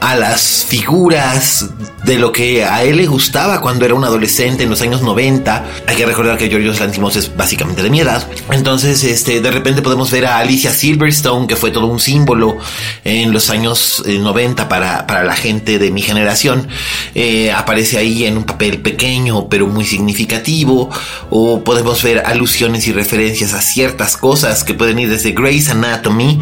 a 0.00 0.14
las 0.14 0.64
figuras 0.68 1.70
de 2.04 2.18
lo 2.18 2.30
que 2.30 2.64
a 2.64 2.84
él 2.84 2.98
le 2.98 3.06
gustaba 3.06 3.60
cuando 3.60 3.84
era 3.84 3.94
un 3.94 4.04
adolescente 4.04 4.62
en 4.62 4.70
los 4.70 4.80
años 4.80 5.02
90. 5.02 5.64
Hay 5.86 5.96
que 5.96 6.06
recordar 6.06 6.38
que 6.38 6.48
Georgios 6.48 6.78
Lantimos 6.80 7.16
es 7.16 7.36
básicamente 7.36 7.82
de 7.82 7.90
mi 7.90 8.00
edad. 8.00 8.26
Entonces, 8.50 9.02
este, 9.04 9.40
de 9.40 9.50
repente 9.50 9.82
podemos 9.82 10.10
ver 10.10 10.26
a 10.26 10.38
Alicia 10.38 10.72
Silverstone, 10.72 11.46
que 11.46 11.56
fue 11.56 11.70
todo 11.70 11.86
un 11.86 11.98
símbolo 11.98 12.58
en 13.04 13.32
los 13.32 13.50
años 13.50 14.02
90 14.06 14.62
eh, 14.62 14.66
para, 14.66 15.06
para 15.06 15.24
la 15.24 15.34
gente 15.34 15.78
de 15.78 15.90
mi 15.90 16.02
generación. 16.02 16.68
Eh, 17.14 17.50
aparece 17.50 17.98
ahí 17.98 18.24
en 18.24 18.36
un 18.36 18.44
papel 18.44 18.80
pequeño, 18.80 19.48
pero 19.48 19.66
muy 19.66 19.84
significativo. 19.84 20.90
O 21.30 21.64
podemos 21.64 22.02
ver 22.02 22.22
alusiones 22.26 22.86
y 22.86 22.92
referencias 22.92 23.52
a 23.52 23.60
ciertas 23.60 24.16
cosas 24.16 24.64
que 24.64 24.74
pueden 24.74 24.98
ir 24.98 25.10
desde 25.10 25.32
Grey's 25.32 25.68
Anatomy 25.68 26.40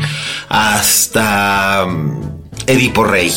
hasta 0.48 1.86
Edipo 2.66 3.04
Rey. 3.04 3.32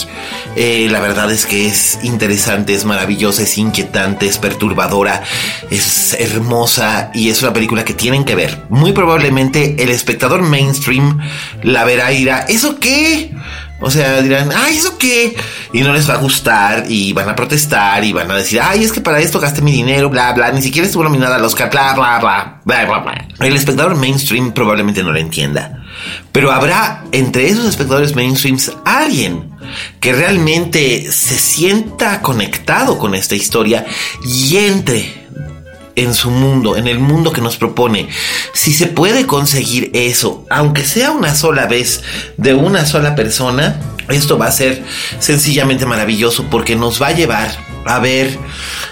Eh, 0.56 0.88
la 0.90 1.00
verdad 1.00 1.32
es 1.32 1.46
que 1.46 1.68
es 1.68 2.00
interesante, 2.04 2.74
es 2.74 2.86
maravillosa, 2.86 3.44
es 3.44 3.58
inquietante, 3.58 4.26
es 4.26 4.38
perturbadora, 4.38 5.24
es 5.70 6.16
hermosa 6.20 7.12
y 7.14 7.30
es 7.30 7.42
una 7.42 7.54
película 7.54 7.86
que 7.86 7.94
tienen 7.94 8.26
que 8.26 8.36
ver. 8.36 8.64
Muy 8.70 8.92
probablemente 8.92 9.76
el 9.84 9.90
espectador 9.90 10.42
mainstream 10.42 11.20
la 11.64 11.84
verá 11.86 12.12
y 12.12 12.20
dirá, 12.20 12.40
¿eso 12.48 12.80
qué? 12.80 13.36
O 13.80 13.92
sea, 13.92 14.22
dirán, 14.22 14.50
ay, 14.56 14.78
¿eso 14.78 14.98
qué? 14.98 15.36
Y 15.72 15.82
no 15.82 15.94
les 15.94 16.10
va 16.10 16.16
a 16.16 16.18
gustar 16.18 16.86
y 16.90 17.14
van 17.14 17.30
a 17.30 17.36
protestar 17.36 18.04
y 18.04 18.12
van 18.12 18.30
a 18.32 18.36
decir, 18.36 18.60
ay, 18.60 18.84
es 18.84 18.92
que 18.92 19.02
para 19.02 19.20
esto 19.20 19.40
gasté 19.40 19.62
mi 19.62 19.72
dinero, 19.72 20.10
bla, 20.10 20.34
bla, 20.34 20.52
ni 20.52 20.62
siquiera 20.62 20.88
estuvo 20.88 21.04
nominada 21.04 21.36
al 21.36 21.46
Oscar, 21.46 21.70
bla, 21.70 21.94
bla, 21.94 22.20
bla, 22.20 22.62
bla, 22.66 22.86
bla, 22.86 23.00
bla. 23.00 23.28
El 23.40 23.56
espectador 23.56 23.96
mainstream 23.96 24.52
probablemente 24.52 25.04
no 25.04 25.12
lo 25.12 25.20
entienda. 25.20 25.84
Pero 26.32 26.52
habrá 26.52 27.04
entre 27.12 27.48
esos 27.48 27.66
espectadores 27.66 28.16
mainstreams 28.16 28.72
alguien 28.86 29.52
que 30.00 30.14
realmente 30.14 31.12
se 31.12 31.38
sienta 31.38 32.22
conectado 32.22 32.98
con 32.98 33.14
esta 33.14 33.36
historia 33.36 33.86
y 34.24 34.58
entre 34.58 35.17
en 35.98 36.14
su 36.14 36.30
mundo, 36.30 36.78
en 36.78 36.88
el 36.88 37.00
mundo 37.00 37.34
que 37.34 37.42
nos 37.42 37.58
propone. 37.58 38.08
Si 38.54 38.74
se 38.74 38.88
puede 38.88 39.26
conseguir 39.26 39.92
eso, 39.94 40.46
aunque 40.50 40.86
sea 40.86 41.12
una 41.12 41.36
sola 41.36 41.66
vez 41.66 42.04
de 42.38 42.54
una 42.54 42.86
sola 42.86 43.16
persona, 43.16 43.82
esto 44.10 44.38
va 44.38 44.48
a 44.48 44.52
ser 44.52 44.82
sencillamente 45.20 45.86
maravilloso 45.86 46.46
porque 46.50 46.78
nos 46.78 47.02
va 47.02 47.08
a 47.08 47.12
llevar 47.12 47.67
a 47.88 48.00
ver, 48.00 48.38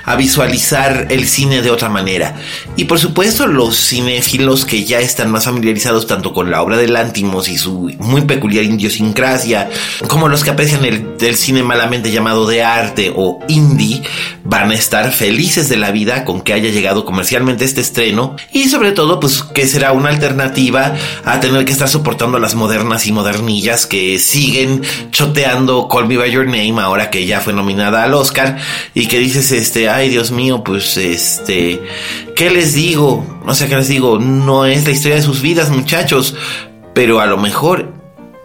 a 0.05 0.15
visualizar 0.15 1.07
el 1.09 1.27
cine 1.27 1.61
de 1.61 1.71
otra 1.71 1.89
manera. 1.89 2.35
Y 2.75 2.85
por 2.85 2.99
supuesto 2.99 3.47
los 3.47 3.75
cinéfilos 3.77 4.65
que 4.65 4.85
ya 4.85 4.99
están 4.99 5.31
más 5.31 5.45
familiarizados 5.45 6.07
tanto 6.07 6.33
con 6.33 6.51
la 6.51 6.61
obra 6.61 6.77
de 6.77 6.87
Lántimos 6.87 7.49
y 7.49 7.57
su 7.57 7.91
muy 7.99 8.21
peculiar 8.21 8.63
idiosincrasia, 8.63 9.69
como 10.07 10.29
los 10.29 10.43
que 10.43 10.51
aprecian 10.51 10.85
el, 10.85 11.05
cine 11.35 11.63
malamente 11.63 12.11
llamado 12.11 12.47
de 12.47 12.63
arte 12.63 13.11
o 13.15 13.39
indie, 13.47 14.03
van 14.43 14.71
a 14.71 14.75
estar 14.75 15.11
felices 15.11 15.69
de 15.69 15.77
la 15.77 15.91
vida 15.91 16.23
con 16.23 16.41
que 16.41 16.53
haya 16.53 16.69
llegado 16.69 17.03
comercialmente 17.03 17.65
este 17.65 17.81
estreno 17.81 18.35
y 18.53 18.69
sobre 18.69 18.91
todo 18.91 19.19
pues 19.19 19.43
que 19.43 19.67
será 19.67 19.91
una 19.91 20.09
alternativa 20.09 20.93
a 21.25 21.39
tener 21.39 21.65
que 21.65 21.71
estar 21.71 21.89
soportando 21.89 22.39
las 22.39 22.55
modernas 22.55 23.07
y 23.07 23.11
modernillas 23.11 23.85
que 23.85 24.19
siguen 24.19 24.83
choteando 25.11 25.87
Call 25.87 26.07
Me 26.07 26.17
By 26.17 26.31
Your 26.31 26.45
Name 26.45 26.79
ahora 26.79 27.09
que 27.09 27.25
ya 27.25 27.41
fue 27.41 27.53
nominada 27.53 28.03
al 28.03 28.13
Oscar 28.13 28.57
y 28.93 29.07
que 29.07 29.19
dices, 29.19 29.51
este, 29.51 29.89
ay 29.89 30.09
Dios 30.09 30.31
mío, 30.31 30.63
pues 30.63 30.97
este, 30.97 31.81
¿qué 32.35 32.49
les 32.49 32.73
digo? 32.73 33.25
O 33.45 33.53
sea, 33.53 33.67
¿qué 33.67 33.75
les 33.75 33.87
digo? 33.87 34.19
No 34.19 34.65
es 34.65 34.85
la 34.85 34.91
historia 34.91 35.17
de 35.17 35.23
sus 35.23 35.41
vidas, 35.41 35.69
muchachos, 35.69 36.35
pero 36.93 37.19
a 37.19 37.25
lo 37.25 37.37
mejor 37.37 37.93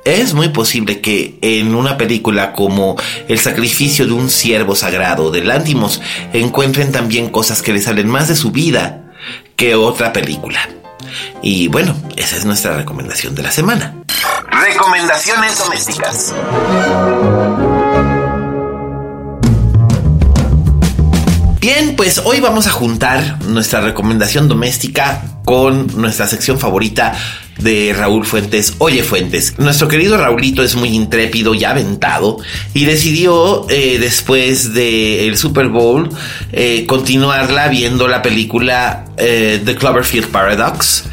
es 0.05 0.35
muy 0.35 0.49
posible 0.49 1.01
que 1.01 1.39
en 1.43 1.75
una 1.75 1.99
película 1.99 2.53
como 2.53 2.97
El 3.29 3.39
sacrificio 3.39 4.07
de 4.07 4.13
un 4.13 4.31
siervo 4.31 4.75
sagrado 4.75 5.31
de 5.31 5.43
Lántimos 5.43 6.01
encuentren 6.33 6.91
también 6.91 7.29
cosas 7.29 7.63
que 7.63 7.73
les 7.73 7.85
salen 7.85 8.09
más 8.09 8.29
de 8.29 8.37
su 8.37 8.51
vida 8.51 9.13
que 9.57 9.75
otra 9.75 10.13
película. 10.13 10.69
Y 11.43 11.69
bueno, 11.69 11.95
esa 12.17 12.37
es 12.37 12.45
nuestra 12.45 12.77
recomendación 12.77 13.35
de 13.35 13.43
la 13.43 13.51
semana. 13.51 13.95
Recomendaciones 14.51 15.59
domésticas. 15.59 16.35
Bien, 21.61 21.95
pues 21.95 22.23
hoy 22.25 22.41
vamos 22.41 22.67
a 22.67 22.71
juntar 22.71 23.45
nuestra 23.45 23.83
recomendación 23.83 24.49
doméstica 24.49 25.23
con 25.45 25.89
nuestra 26.01 26.27
sección 26.27 26.59
favorita 26.59 27.13
de 27.59 27.95
Raúl 27.95 28.25
Fuentes. 28.25 28.77
Oye 28.79 29.03
Fuentes, 29.03 29.59
nuestro 29.59 29.87
querido 29.87 30.17
Raulito 30.17 30.63
es 30.63 30.75
muy 30.75 30.89
intrépido 30.89 31.55
y 31.55 31.65
aventado 31.65 32.39
y 32.73 32.87
decidió 32.87 33.67
eh, 33.69 33.99
después 34.01 34.73
del 34.73 35.37
Super 35.37 35.69
Bowl 35.69 36.09
eh, 36.51 36.87
continuarla 36.87 37.69
viendo 37.69 38.09
la 38.09 38.23
película 38.23 39.05
eh, 39.19 39.61
The 39.63 39.77
Cloverfield 39.77 40.29
Paradox 40.29 41.05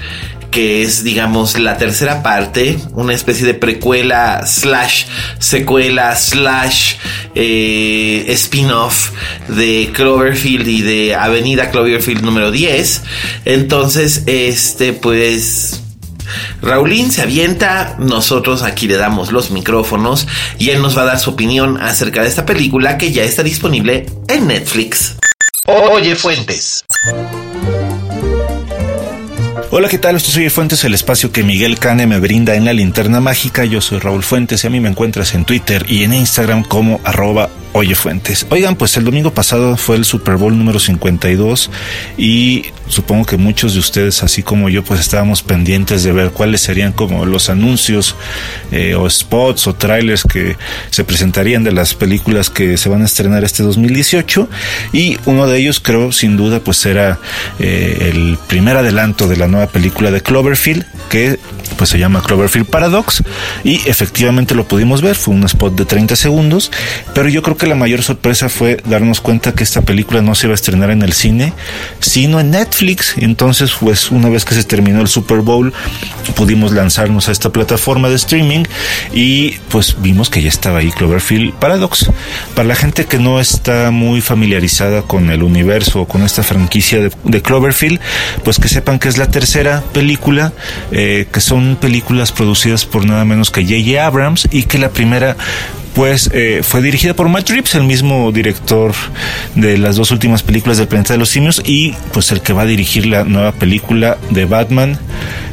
que 0.51 0.83
es, 0.83 1.03
digamos, 1.03 1.59
la 1.59 1.77
tercera 1.77 2.23
parte, 2.23 2.79
una 2.93 3.13
especie 3.13 3.45
de 3.45 3.53
precuela 3.53 4.45
slash 4.45 5.05
secuela 5.39 6.15
slash 6.15 6.95
eh, 7.35 8.25
spin-off 8.29 9.11
de 9.47 9.91
Cloverfield 9.93 10.67
y 10.67 10.81
de 10.81 11.15
Avenida 11.15 11.69
Cloverfield 11.69 12.23
número 12.23 12.51
10. 12.51 13.03
Entonces, 13.45 14.23
este, 14.25 14.93
pues... 14.93 15.81
Raulín 16.61 17.09
se 17.09 17.21
avienta, 17.21 17.95
nosotros 17.99 18.61
aquí 18.61 18.87
le 18.87 18.97
damos 18.97 19.31
los 19.31 19.49
micrófonos 19.49 20.27
y 20.59 20.71
él 20.71 20.81
nos 20.81 20.97
va 20.97 21.03
a 21.03 21.05
dar 21.05 21.19
su 21.19 21.29
opinión 21.29 21.81
acerca 21.81 22.21
de 22.21 22.27
esta 22.27 22.45
película 22.45 22.97
que 22.97 23.13
ya 23.13 23.23
está 23.23 23.43
disponible 23.43 24.07
en 24.27 24.47
Netflix. 24.47 25.15
Oye 25.65 26.15
Fuentes. 26.15 26.83
Hola, 29.79 29.89
¿qué 29.89 29.99
tal? 29.99 30.15
Esto 30.15 30.31
soy 30.31 30.49
Fuentes, 30.49 30.83
el 30.85 30.95
espacio 30.95 31.31
que 31.31 31.43
Miguel 31.43 31.77
Cane 31.77 32.07
me 32.07 32.19
brinda 32.19 32.55
en 32.55 32.65
la 32.65 32.73
linterna 32.73 33.19
mágica. 33.19 33.63
Yo 33.63 33.79
soy 33.79 33.99
Raúl 33.99 34.23
Fuentes 34.23 34.63
y 34.63 34.65
a 34.65 34.71
mí 34.71 34.79
me 34.79 34.89
encuentras 34.89 35.35
en 35.35 35.45
Twitter 35.45 35.85
y 35.87 36.03
en 36.03 36.15
Instagram 36.15 36.63
como 36.63 36.99
arroba 37.03 37.51
Oye 37.77 37.93
Fuentes. 37.93 38.47
Oigan, 38.49 38.75
pues 38.75 38.97
el 38.97 39.05
domingo 39.05 39.31
pasado 39.35 39.77
fue 39.77 39.97
el 39.97 40.03
Super 40.03 40.37
Bowl 40.37 40.57
número 40.57 40.79
52 40.79 41.69
y 42.17 42.65
supongo 42.87 43.23
que 43.23 43.37
muchos 43.37 43.75
de 43.75 43.79
ustedes, 43.79 44.23
así 44.23 44.41
como 44.41 44.67
yo, 44.67 44.83
pues 44.83 44.99
estábamos 44.99 45.43
pendientes 45.43 46.01
de 46.01 46.11
ver 46.11 46.31
cuáles 46.31 46.61
serían 46.61 46.91
como 46.91 47.27
los 47.27 47.51
anuncios 47.51 48.15
eh, 48.71 48.95
o 48.95 49.07
spots 49.07 49.67
o 49.67 49.75
trailers 49.75 50.23
que 50.23 50.57
se 50.89 51.03
presentarían 51.03 51.63
de 51.63 51.71
las 51.71 51.93
películas 51.93 52.49
que 52.49 52.77
se 52.77 52.89
van 52.89 53.03
a 53.03 53.05
estrenar 53.05 53.43
este 53.43 53.61
2018 53.61 54.49
y 54.91 55.19
uno 55.25 55.45
de 55.45 55.59
ellos 55.59 55.79
creo 55.79 56.11
sin 56.11 56.35
duda 56.35 56.59
pues 56.61 56.83
era 56.83 57.19
eh, 57.59 58.11
el 58.11 58.39
primer 58.47 58.77
adelanto 58.77 59.27
de 59.27 59.37
la 59.37 59.47
nueva 59.47 59.67
película 59.67 60.09
de 60.09 60.21
Cloverfield 60.21 60.83
que 61.09 61.37
pues 61.77 61.89
se 61.89 61.99
llama 61.99 62.21
Cloverfield 62.21 62.67
Paradox 62.67 63.23
y 63.63 63.75
efectivamente 63.87 64.55
lo 64.55 64.67
pudimos 64.67 65.01
ver, 65.01 65.15
fue 65.15 65.35
un 65.35 65.43
spot 65.43 65.75
de 65.75 65.85
30 65.85 66.15
segundos, 66.15 66.71
pero 67.13 67.29
yo 67.29 67.41
creo 67.43 67.57
que 67.57 67.66
la 67.67 67.75
mayor 67.75 68.03
sorpresa 68.03 68.49
fue 68.49 68.77
darnos 68.85 69.21
cuenta 69.21 69.53
que 69.53 69.63
esta 69.63 69.81
película 69.81 70.21
no 70.21 70.35
se 70.35 70.47
iba 70.47 70.53
a 70.53 70.55
estrenar 70.55 70.91
en 70.91 71.01
el 71.01 71.13
cine, 71.13 71.53
sino 71.99 72.39
en 72.39 72.51
Netflix. 72.51 73.15
Entonces, 73.17 73.71
pues 73.79 74.11
una 74.11 74.29
vez 74.29 74.45
que 74.45 74.55
se 74.55 74.63
terminó 74.63 75.01
el 75.01 75.07
Super 75.07 75.39
Bowl, 75.39 75.73
pudimos 76.35 76.71
lanzarnos 76.71 77.29
a 77.29 77.31
esta 77.31 77.51
plataforma 77.51 78.09
de 78.09 78.15
streaming 78.15 78.63
y 79.13 79.51
pues 79.69 79.97
vimos 79.99 80.29
que 80.29 80.41
ya 80.41 80.49
estaba 80.49 80.79
ahí 80.79 80.91
Cloverfield 80.91 81.53
Paradox. 81.53 82.09
Para 82.55 82.67
la 82.67 82.75
gente 82.75 83.05
que 83.05 83.19
no 83.19 83.39
está 83.39 83.91
muy 83.91 84.21
familiarizada 84.21 85.01
con 85.01 85.29
el 85.29 85.43
universo 85.43 86.01
o 86.01 86.07
con 86.07 86.23
esta 86.23 86.43
franquicia 86.43 87.09
de, 87.23 87.41
Cloverfield, 87.41 87.99
pues 88.43 88.59
que 88.59 88.67
sepan 88.67 88.99
que 88.99 89.09
es 89.09 89.17
la 89.17 89.29
tercera 89.29 89.83
película, 89.93 90.53
eh, 90.91 91.27
que 91.31 91.41
son 91.41 91.77
películas 91.79 92.31
producidas 92.31 92.85
por 92.85 93.05
nada 93.05 93.25
menos 93.25 93.51
que 93.51 93.63
J.J. 93.63 94.05
Abrams 94.05 94.47
y 94.51 94.63
que 94.63 94.77
la 94.77 94.89
primera 94.89 95.35
pues 95.97 96.29
eh, 96.31 96.61
fue 96.61 96.83
dirigida 96.83 97.15
por 97.15 97.27
Matt 97.27 97.49
Reeves, 97.49 97.73
el 97.73 97.83
mismo 97.83 98.31
director 98.31 98.93
de 99.55 99.79
las 99.79 99.95
dos 99.95 100.11
últimas 100.11 100.43
películas 100.43 100.77
del 100.77 100.87
Planeta 100.87 101.15
de 101.15 101.17
los 101.17 101.29
Simios 101.29 101.59
y 101.65 101.95
pues 102.13 102.31
el 102.31 102.41
que 102.41 102.53
va 102.53 102.61
a 102.61 102.65
dirigir 102.65 103.07
la 103.07 103.23
nueva 103.23 103.51
película 103.51 104.19
de 104.29 104.45
Batman, 104.45 104.99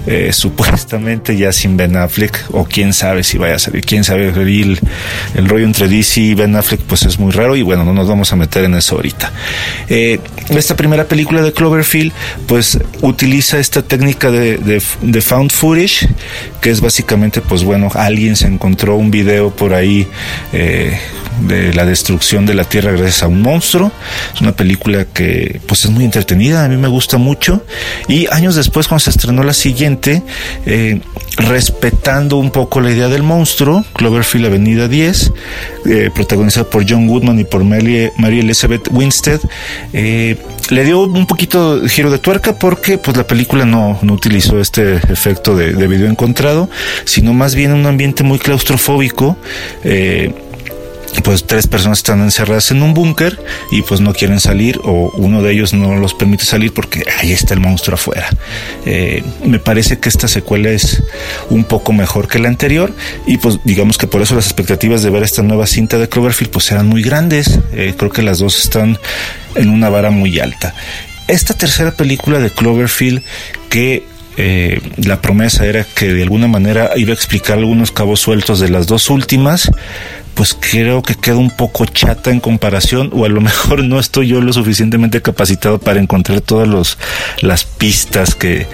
eh, 0.07 0.33
supuestamente 0.33 1.37
ya 1.37 1.53
sin 1.53 1.77
Ben 1.77 1.97
Affleck 1.97 2.47
o 2.51 2.65
quién 2.65 2.93
sabe 2.93 3.25
si 3.25 3.39
vaya 3.39 3.57
a 3.57 3.59
salir, 3.59 3.85
quién 3.85 4.05
sabe, 4.05 4.29
el, 4.29 4.81
el 5.35 5.49
rollo 5.49 5.65
entre 5.65 5.89
DC 5.89 6.21
y 6.21 6.35
Ben 6.35 6.57
Affleck 6.57 6.81
pues 6.83 7.03
es 7.05 7.19
muy 7.19 7.33
raro 7.33 7.57
y 7.57 7.63
bueno, 7.63 7.85
no 7.85 7.93
nos 7.93 8.09
vamos 8.09 8.33
a 8.33 8.37
meter 8.37 8.65
en 8.65 8.75
eso 8.75 8.97
ahorita. 8.97 9.33
Eh, 9.89 10.21
esta 10.51 10.77
primera 10.77 11.05
película 11.05 11.43
de 11.43 11.53
Cloverfield 11.53 12.13
pues 12.47 12.79
utiliza 13.01 13.59
esta 13.59 13.83
técnica 13.83 14.31
de, 14.31 14.59
de 14.59 15.21
found 15.21 15.51
footage 15.51 16.09
que 16.61 16.71
es 16.71 16.81
básicamente 16.81 17.41
pues 17.41 17.65
bueno, 17.65 17.91
alguien 17.95 18.37
se 18.37 18.47
encontró 18.47 18.97
un 18.97 19.11
video 19.11 19.51
por 19.51 19.75
ahí 19.75 20.07
eh, 20.53 20.99
de 21.43 21.75
la 21.75 21.85
destrucción 21.85 22.47
de 22.47 22.55
la 22.55 22.65
Tierra 22.65 22.93
gracias 22.93 23.23
a 23.23 23.29
un 23.29 23.43
monstruo. 23.43 23.93
Es 24.35 24.41
una 24.41 24.53
película 24.53 25.05
que 25.05 25.61
pues 25.67 25.85
es 25.85 25.91
muy 25.91 26.05
entretenida, 26.05 26.65
a 26.65 26.69
mí 26.69 26.77
me 26.77 26.89
gusta 26.89 27.19
mucho. 27.19 27.65
Y 28.09 28.27
años 28.31 28.55
después, 28.55 28.89
cuando 28.89 29.01
se 29.01 29.11
estrenó 29.11 29.43
la 29.43 29.55
siguiente, 29.55 30.23
eh, 30.67 31.01
respetando 31.37 32.37
un 32.37 32.51
poco 32.51 32.81
la 32.81 32.91
idea 32.91 33.09
del 33.09 33.23
monstruo, 33.23 33.85
Cloverfield 33.95 34.47
Avenida 34.47 34.89
10, 34.89 35.33
eh, 35.87 36.11
protagonizada 36.15 36.69
por 36.69 36.89
John 36.89 37.07
Goodman 37.07 37.39
y 37.41 37.45
por 37.45 37.65
Mary, 37.65 38.11
Elizabeth 38.19 38.89
Winstead, 38.91 39.41
le 40.71 40.85
dio 40.85 41.01
un 41.03 41.27
poquito 41.27 41.81
de 41.81 41.89
giro 41.89 42.11
de 42.11 42.19
tuerca 42.19 42.59
porque 42.59 42.99
pues 42.99 43.17
la 43.17 43.27
película 43.27 43.65
no, 43.65 43.99
no 44.03 44.13
utilizó 44.15 44.61
este 44.61 44.95
efecto 44.97 45.57
de, 45.57 45.87
video 45.87 46.09
encontrado, 46.09 46.71
sino 47.05 47.35
más 47.35 47.55
bien 47.55 47.73
un 47.73 47.87
ambiente 47.87 48.23
muy 48.23 48.39
claustrofóbico. 48.39 49.37
Eh, 49.85 50.33
pues 51.23 51.45
tres 51.45 51.67
personas 51.67 51.99
están 51.99 52.21
encerradas 52.21 52.71
en 52.71 52.83
un 52.83 52.95
búnker 52.95 53.39
y 53.71 53.83
pues 53.83 54.01
no 54.01 54.13
quieren 54.13 54.41
salir 54.41 54.81
o 54.85 55.13
uno 55.17 55.43
de 55.43 55.53
ellos 55.53 55.73
no 55.73 55.97
los 55.97 56.15
permite 56.15 56.45
salir 56.45 56.73
porque 56.73 57.05
ahí 57.19 57.33
está 57.33 57.55
el 57.55 57.61
monstruo 57.61 57.95
afuera. 57.95 58.29
Eh, 58.85 59.23
me 59.45 59.59
parece 59.59 59.99
que 59.99 60.09
esta 60.09 60.29
secuela 60.29 60.71
es 60.71 61.03
un 61.51 61.65
poco 61.65 61.93
mejor 61.93 62.29
que 62.29 62.39
la 62.39 62.49
anterior 62.49 62.93
y 63.27 63.39
pues 63.39 63.59
digamos 63.65 63.99
que 63.99 64.07
por 64.07 64.23
eso 64.23 64.35
las 64.35 64.47
expectativas 64.47 65.03
de 65.03 65.11
ver 65.11 65.23
esta 65.23 65.43
nueva 65.43 65.67
cinta 65.67 65.99
de 65.99 66.09
Cloverfield 66.09 66.51
pues 66.51 66.71
eran 66.73 66.89
muy 66.89 67.03
grandes. 67.03 67.61
Eh, 67.73 67.95
creo 67.97 68.11
que 68.11 68.23
las 68.23 68.39
dos 68.39 68.59
están 68.59 68.99
en 69.55 69.71
una 69.71 69.89
vara 69.89 70.11
muy 70.11 70.39
alta. 70.41 70.75
Esta 71.29 71.55
tercera 71.55 71.93
película 71.93 72.39
de 72.39 72.51
Cloverfield 72.51 73.23
que 73.71 74.05
eh, 74.37 74.81
la 74.97 75.21
promesa 75.21 75.65
era 75.65 75.85
que 75.85 76.13
de 76.13 76.23
alguna 76.23 76.49
manera 76.49 76.91
iba 76.97 77.11
a 77.11 77.15
explicar 77.15 77.59
algunos 77.59 77.93
cabos 77.93 78.21
sueltos 78.21 78.59
de 78.59 78.69
las 78.69 78.87
dos 78.87 79.09
últimas, 79.11 79.71
pues 80.35 80.57
creo 80.59 81.03
que 81.03 81.15
queda 81.15 81.37
un 81.37 81.51
poco 81.51 81.87
chata 81.87 82.31
en 82.31 82.41
comparación 82.41 83.11
o 83.13 83.25
a 83.25 83.29
lo 83.29 83.41
mejor 83.41 83.85
no 83.85 83.99
estoy 83.99 84.29
yo 84.29 84.41
lo 84.41 84.53
suficientemente 84.53 85.23
capacitado 85.23 85.79
para 85.79 86.01
encontrar 86.01 86.41
todas 86.41 86.69
los, 86.69 86.99
las 87.41 87.65
pistas 87.65 88.35
que, 88.35 88.67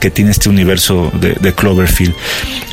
que 0.00 0.10
tiene 0.10 0.30
este 0.30 0.48
universo 0.48 1.10
de, 1.20 1.52
Cloverfield. 1.52 2.14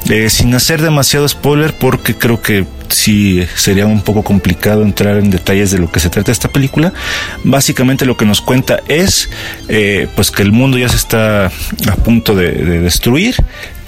Eh, 0.10 0.30
sin 0.30 0.54
hacer 0.54 0.82
demasiado 0.82 1.28
spoiler 1.28 1.74
porque 1.74 2.14
creo 2.14 2.40
que 2.42 2.66
sí 2.90 3.44
sería 3.56 3.88
un 3.88 4.02
poco 4.02 4.22
complicado 4.24 4.84
entrar 4.84 5.18
en 5.18 5.32
detalles 5.32 5.72
de 5.72 5.80
lo 5.80 5.92
que 5.92 6.00
se 6.00 6.10
trata 6.10 6.32
esta 6.32 6.50
película. 6.50 6.94
Básicamente 7.44 8.06
lo 8.06 8.16
que 8.16 8.26
nos 8.26 8.42
cuenta 8.42 8.82
es 8.88 9.30
eh, 9.68 10.08
pues 10.16 10.30
que 10.30 10.44
el 10.44 10.52
mundo 10.52 10.78
ya 10.78 10.90
se 10.90 10.98
está 10.98 11.46
a 11.48 11.96
punto 12.04 12.36
de 12.36 12.52
destruir 12.82 13.36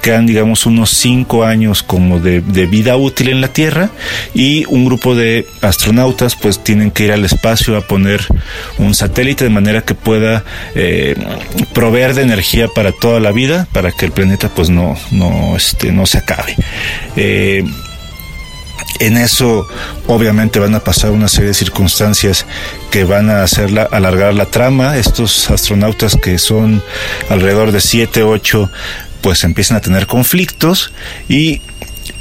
quedan 0.02 0.26
digamos 0.26 0.66
unos 0.66 0.92
cinco 0.92 1.44
años 1.44 1.84
como 1.84 2.20
de, 2.20 2.40
vida 2.68 2.96
útil 2.98 3.30
en 3.30 3.42
la 3.42 3.48
Tierra 3.48 3.90
y 4.34 4.66
un 4.66 4.86
grupo 4.86 5.16
de 5.16 5.46
astronautas 5.62 6.36
pues 6.36 6.64
tienen 6.64 6.92
que 6.92 7.06
ir 7.06 7.12
al 7.12 7.26
espacio 7.26 7.78
a 7.78 7.82
poner 7.82 8.26
un 8.78 8.94
satélite 8.94 9.44
de 9.44 9.50
manera 9.50 9.82
que 9.82 9.96
pueda 9.96 10.44
eh, 10.76 11.16
proveer 11.74 12.14
de 12.14 12.24
energía 12.24 12.68
para 12.68 12.92
toda 12.92 13.20
la 13.20 13.32
vida 13.32 13.68
para 13.72 13.92
que 13.92 14.06
el 14.06 14.12
planeta 14.12 14.50
pues 14.50 14.70
no, 14.70 14.96
no, 15.12 15.56
este, 15.56 15.92
no 15.92 16.06
se 16.06 16.20
acabe. 16.20 16.56
Eh, 17.16 17.64
en 19.00 19.18
eso 19.18 19.68
obviamente 20.08 20.60
van 20.60 20.74
a 20.74 20.80
pasar 20.80 21.12
una 21.12 21.28
serie 21.28 21.50
de 21.50 21.54
circunstancias 21.54 22.46
que 22.90 23.04
van 23.04 23.30
a 23.30 23.44
hacerla 23.44 23.84
alargar 23.84 24.34
la 24.34 24.46
trama. 24.46 24.98
Estos 24.98 25.50
astronautas 25.52 26.16
que 26.16 26.40
son 26.40 26.82
alrededor 27.30 27.72
de 27.72 27.82
7, 27.82 28.24
8 28.24 28.72
pues 29.22 29.44
empiezan 29.44 29.78
a 29.78 29.82
tener 29.82 30.08
conflictos 30.08 30.94
y 31.28 31.62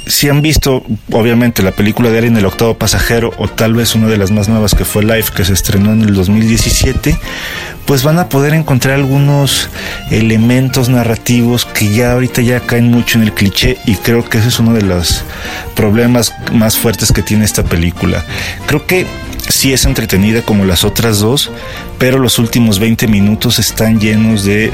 si 0.07 0.29
han 0.29 0.41
visto, 0.41 0.83
obviamente, 1.11 1.63
la 1.63 1.71
película 1.71 2.09
de 2.09 2.17
Alien 2.17 2.37
el 2.37 2.45
octavo 2.45 2.77
pasajero 2.77 3.33
o 3.37 3.47
tal 3.47 3.73
vez 3.73 3.95
una 3.95 4.07
de 4.07 4.17
las 4.17 4.31
más 4.31 4.47
nuevas 4.47 4.73
que 4.73 4.85
fue 4.85 5.03
Life, 5.03 5.33
que 5.35 5.45
se 5.45 5.53
estrenó 5.53 5.91
en 5.91 6.01
el 6.01 6.13
2017, 6.13 7.17
pues 7.85 8.03
van 8.03 8.19
a 8.19 8.29
poder 8.29 8.53
encontrar 8.53 8.95
algunos 8.95 9.69
elementos 10.11 10.89
narrativos 10.89 11.65
que 11.65 11.93
ya 11.93 12.13
ahorita 12.13 12.41
ya 12.41 12.59
caen 12.61 12.89
mucho 12.89 13.17
en 13.17 13.23
el 13.23 13.33
cliché 13.33 13.77
y 13.85 13.95
creo 13.95 14.27
que 14.27 14.37
ese 14.39 14.49
es 14.49 14.59
uno 14.59 14.73
de 14.73 14.81
los 14.81 15.23
problemas 15.75 16.33
más 16.53 16.77
fuertes 16.77 17.11
que 17.11 17.23
tiene 17.23 17.45
esta 17.45 17.63
película. 17.63 18.25
Creo 18.65 18.85
que 18.85 19.05
sí 19.49 19.73
es 19.73 19.85
entretenida 19.85 20.41
como 20.41 20.65
las 20.65 20.83
otras 20.83 21.19
dos, 21.19 21.51
pero 21.97 22.19
los 22.19 22.39
últimos 22.39 22.79
20 22.79 23.07
minutos 23.07 23.59
están 23.59 23.99
llenos 23.99 24.43
de 24.43 24.71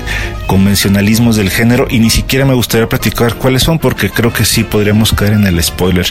convencionalismos 0.47 1.35
del 1.35 1.49
género 1.49 1.87
y 1.89 1.99
ni 1.99 2.09
siquiera 2.09 2.45
me 2.45 2.53
gustaría 2.53 2.89
platicar 2.89 3.35
cuáles 3.35 3.63
son 3.63 3.79
porque 3.79 4.09
creo 4.09 4.33
que 4.33 4.45
sí 4.45 4.63
podríamos 4.63 5.13
caer 5.13 5.33
en 5.33 5.47
el 5.47 5.61
spoiler. 5.63 6.05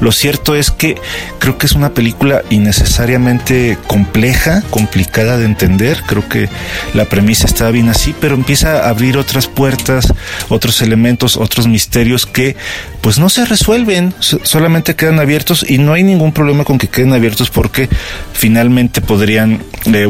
Lo 0.00 0.12
cierto 0.12 0.54
es 0.54 0.70
que 0.70 0.96
creo 1.38 1.58
que 1.58 1.66
es 1.66 1.72
una 1.72 1.90
película 1.90 2.42
innecesariamente 2.50 3.78
compleja, 3.86 4.62
complicada 4.70 5.38
de 5.38 5.46
entender, 5.46 6.02
creo 6.06 6.28
que 6.28 6.48
la 6.94 7.06
premisa 7.06 7.46
está 7.46 7.70
bien 7.70 7.88
así, 7.88 8.14
pero 8.20 8.34
empieza 8.34 8.84
a 8.84 8.90
abrir 8.90 9.16
otras 9.16 9.46
puertas, 9.46 10.12
otros 10.48 10.82
elementos, 10.82 11.36
otros 11.36 11.66
misterios 11.66 12.26
que 12.26 12.56
pues 13.00 13.18
no 13.18 13.28
se 13.30 13.44
resuelven, 13.44 14.14
solamente 14.20 14.94
quedan 14.94 15.18
abiertos 15.18 15.64
y 15.68 15.78
no 15.78 15.92
hay 15.94 16.02
ningún 16.02 16.32
problema 16.32 16.64
con 16.64 16.78
que 16.78 16.88
queden 16.88 17.12
abiertos 17.12 17.50
porque 17.50 17.88
finalmente 18.32 19.00
podrían 19.00 19.62
eh, 19.86 20.06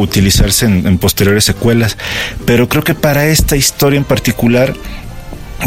en 0.62 0.99
posteriores 0.99 1.45
secuelas. 1.45 1.97
Pero 2.45 2.69
creo 2.69 2.85
que 2.85 2.95
para 2.95 3.26
esta 3.26 3.57
historia 3.57 3.99
en 3.99 4.05
particular, 4.05 4.75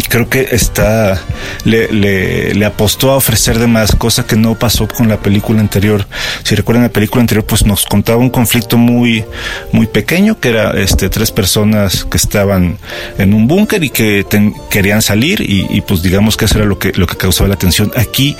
creo 0.09 0.29
que 0.29 0.47
está 0.51 1.21
le, 1.65 1.91
le, 1.91 2.53
le, 2.53 2.65
apostó 2.65 3.11
a 3.11 3.17
ofrecer 3.17 3.59
de 3.59 3.67
más, 3.67 3.93
cosa 3.95 4.25
que 4.25 4.35
no 4.35 4.55
pasó 4.55 4.87
con 4.87 5.09
la 5.09 5.17
película 5.17 5.59
anterior. 5.59 6.07
Si 6.43 6.55
recuerdan 6.55 6.83
la 6.83 6.91
película 6.91 7.21
anterior, 7.21 7.45
pues 7.45 7.65
nos 7.65 7.85
contaba 7.85 8.17
un 8.17 8.29
conflicto 8.29 8.77
muy, 8.77 9.25
muy 9.71 9.87
pequeño, 9.87 10.39
que 10.39 10.49
era 10.49 10.71
este 10.79 11.09
tres 11.09 11.31
personas 11.31 12.05
que 12.05 12.17
estaban 12.17 12.77
en 13.17 13.33
un 13.33 13.47
búnker 13.47 13.83
y 13.83 13.89
que 13.89 14.25
querían 14.69 15.01
salir, 15.01 15.41
y, 15.41 15.67
y, 15.69 15.81
pues 15.81 16.01
digamos 16.01 16.37
que 16.37 16.45
eso 16.45 16.57
era 16.57 16.65
lo 16.65 16.79
que, 16.79 16.93
lo 16.93 17.05
que 17.05 17.17
causaba 17.17 17.49
la 17.49 17.57
tensión. 17.57 17.91
Aquí 17.95 18.37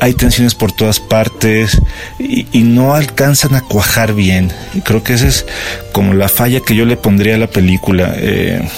hay 0.00 0.14
tensiones 0.14 0.54
por 0.54 0.72
todas 0.72 0.98
partes 0.98 1.80
y, 2.18 2.46
y 2.52 2.62
no 2.62 2.94
alcanzan 2.94 3.54
a 3.54 3.60
cuajar 3.60 4.14
bien. 4.14 4.52
Y 4.74 4.80
creo 4.80 5.02
que 5.02 5.14
esa 5.14 5.28
es 5.28 5.46
como 5.92 6.14
la 6.14 6.28
falla 6.28 6.60
que 6.60 6.74
yo 6.74 6.84
le 6.84 6.96
pondría 6.96 7.36
a 7.36 7.38
la 7.38 7.48
película. 7.48 8.14
Eh, 8.16 8.68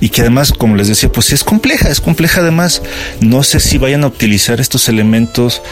y 0.00 0.08
que 0.08 0.22
además, 0.22 0.52
como 0.52 0.76
les 0.76 0.88
decía, 0.88 1.10
pues 1.10 1.32
es 1.32 1.44
compleja, 1.44 1.88
es 1.88 2.00
compleja 2.00 2.40
además. 2.40 2.82
No 3.20 3.42
sé 3.42 3.60
si 3.60 3.78
vayan 3.78 4.04
a 4.04 4.08
utilizar 4.08 4.60
estos 4.60 4.88
elementos 4.88 5.62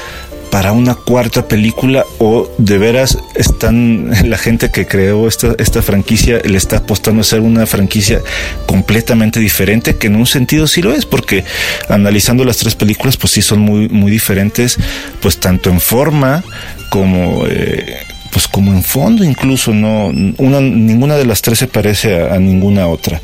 para 0.51 0.73
una 0.73 0.95
cuarta 0.95 1.47
película 1.47 2.05
o 2.19 2.51
de 2.59 2.79
veras 2.79 3.19
están 3.35 4.11
la 4.25 4.39
gente 4.39 4.71
que 4.71 4.87
creó 4.87 5.29
esta, 5.29 5.55
esta 5.59 5.83
franquicia 5.83 6.41
le 6.45 6.57
está 6.57 6.79
apostando 6.79 7.21
a 7.21 7.25
ser 7.25 7.41
una 7.41 7.67
franquicia 7.67 8.21
completamente 8.67 9.41
diferente 9.41 9.97
que 9.97 10.07
en 10.07 10.17
un 10.17 10.27
sentido 10.27 10.67
sí 10.67 10.83
lo 10.83 10.93
es 10.93 11.05
porque 11.05 11.45
analizando 11.89 12.45
las 12.45 12.57
tres 12.57 12.75
películas 12.75 13.17
pues 13.17 13.33
sí 13.33 13.43
son 13.43 13.61
muy 13.61 13.89
muy 13.89 14.11
diferentes 14.11 14.79
pues 15.21 15.39
tanto 15.39 15.71
en 15.71 15.81
forma 15.81 16.43
como 16.91 17.45
eh, 17.47 17.99
pues 18.31 18.49
como 18.49 18.73
en 18.73 18.83
fondo 18.83 19.25
incluso 19.25 19.73
no 19.73 20.07
una, 20.39 20.61
ninguna 20.61 21.17
de 21.17 21.27
las 21.27 21.43
tres 21.43 21.59
se 21.59 21.67
parece 21.67 22.21
a, 22.21 22.35
a 22.35 22.39
ninguna 22.39 22.87
otra 22.89 23.21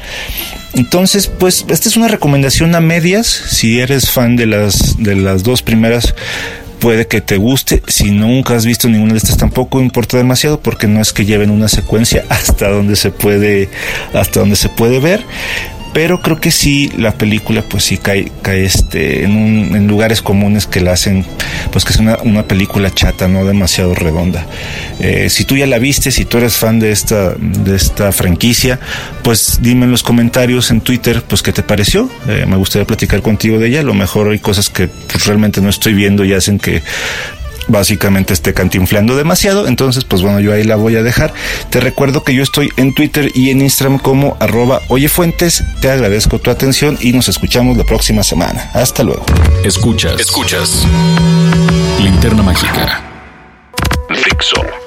entonces, 0.75 1.29
pues, 1.29 1.65
esta 1.69 1.89
es 1.89 1.97
una 1.97 2.09
recomendación 2.09 2.75
a 2.75 2.81
medias. 2.81 3.27
Si 3.29 3.79
eres 3.79 4.11
fan 4.11 4.35
de 4.35 4.47
las, 4.47 4.97
de 4.99 5.15
las 5.15 5.45
dos 5.45 5.63
primeras, 5.63 6.15
puede 6.81 7.07
que 7.07 7.21
te 7.21 7.37
guste. 7.37 7.83
Si 7.87 8.11
nunca 8.11 8.57
has 8.57 8.67
visto 8.67 8.89
ninguna 8.89 9.13
de 9.13 9.19
estas, 9.19 9.37
tampoco 9.37 9.81
importa 9.81 10.17
demasiado 10.17 10.61
porque 10.61 10.89
no 10.89 11.01
es 11.01 11.13
que 11.13 11.25
lleven 11.25 11.51
una 11.51 11.69
secuencia 11.69 12.25
hasta 12.29 12.69
donde 12.69 12.97
se 12.97 13.11
puede, 13.11 13.69
hasta 14.13 14.41
donde 14.41 14.57
se 14.57 14.69
puede 14.69 14.99
ver 14.99 15.23
pero 15.95 16.21
creo 16.21 16.41
que 16.41 16.51
sí 16.51 16.91
la 16.99 17.13
película 17.13 17.63
pues 17.63 17.85
sí 17.85 17.97
cae, 17.97 18.31
cae 18.43 18.65
este 18.65 19.25
en, 19.25 19.87
lugares 19.87 20.21
comunes 20.21 20.67
que 20.67 20.81
la 20.81 20.93
hacen 20.93 21.25
pues 21.71 21.85
que 21.85 21.93
es 21.93 22.01
una, 22.01 22.19
una 22.23 22.43
película 22.43 22.93
chata 22.93 23.29
no 23.29 23.45
demasiado 23.45 23.95
redonda. 23.95 24.45
Eh, 24.99 25.31
si 25.31 25.45
tú 25.45 25.57
ya 25.57 25.67
la 25.67 25.79
viste 25.79 26.11
si 26.11 26.25
tú 26.25 26.39
eres 26.39 26.57
fan 26.57 26.81
de 26.81 26.91
esta 26.91 27.35
de 27.35 27.77
esta 27.77 28.11
franquicia 28.11 28.81
pues 29.23 29.61
dime 29.63 29.85
en 29.85 29.93
los 29.93 30.03
comentarios 30.03 30.71
en 30.73 30.81
Twitter 30.81 31.23
pues 31.27 31.43
qué 31.43 31.53
te 31.53 31.63
pareció. 31.63 32.11
Eh, 32.29 32.45
me 32.47 32.57
gustaría 32.57 32.87
platicar 32.87 33.23
contigo 33.23 33.59
de 33.59 33.69
ella. 33.69 33.81
A 33.81 33.85
lo 33.85 33.95
mejor 33.95 34.31
hay 34.31 34.41
cosas 34.41 34.69
que 34.69 34.89
pues, 34.89 35.27
realmente 35.27 35.61
no 35.61 35.69
estoy 35.69 35.95
viendo 35.95 36.25
y 36.25 36.33
hacen 36.33 36.59
que 36.59 36.83
básicamente 37.69 38.33
esté 38.33 38.55
cantinflando 38.55 39.17
demasiado. 39.17 39.67
Entonces, 39.67 40.05
pues 40.05 40.23
bueno, 40.23 40.41
yo 40.41 40.53
ahí 40.53 40.65
la 40.65 40.77
voy 40.77 40.97
a 40.97 41.03
dejar. 41.03 41.33
Te 41.71 41.81
recuerdo 41.81 42.25
que 42.25 42.35
yo 42.35 42.43
estoy 42.43 42.71
en 42.77 42.95
Twitter 42.95 43.31
y 43.35 43.51
en 43.51 43.61
Instagram 43.61 43.99
como 43.99 44.37
arroba 44.41 44.81
oyefuentes. 44.89 45.65
Te 45.81 45.91
agradezco 45.91 46.39
tu 46.39 46.51
atención 46.51 46.99
y 47.01 47.13
nos 47.13 47.29
escuchamos 47.29 47.77
la 47.77 47.85
próxima 47.85 48.23
semana. 48.23 48.71
Hasta 48.75 49.03
luego. 49.03 49.25
Escuchas, 49.65 50.21
escuchas. 50.21 50.87
Linterna 52.01 52.43
mágica. 52.43 53.03
Fixo. 54.11 54.84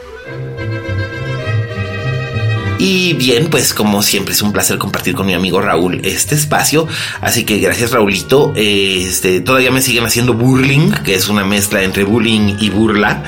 Y 2.79 3.13
bien, 3.13 3.47
pues 3.49 3.73
como 3.73 4.03
siempre 4.03 4.33
es 4.33 4.41
un 4.41 4.53
placer 4.53 4.77
compartir 4.77 5.15
con 5.15 5.25
mi 5.25 5.33
amigo 5.33 5.59
Raúl 5.61 6.01
este 6.03 6.35
espacio. 6.35 6.87
Así 7.21 7.43
que 7.43 7.57
gracias 7.57 7.91
Raulito. 7.91 8.53
Este, 8.55 9.41
todavía 9.41 9.71
me 9.71 9.81
siguen 9.81 10.05
haciendo 10.05 10.33
burling, 10.33 10.91
que 11.03 11.15
es 11.15 11.27
una 11.27 11.43
mezcla 11.43 11.81
entre 11.83 12.03
bullying 12.03 12.57
y 12.59 12.69
burla. 12.69 13.23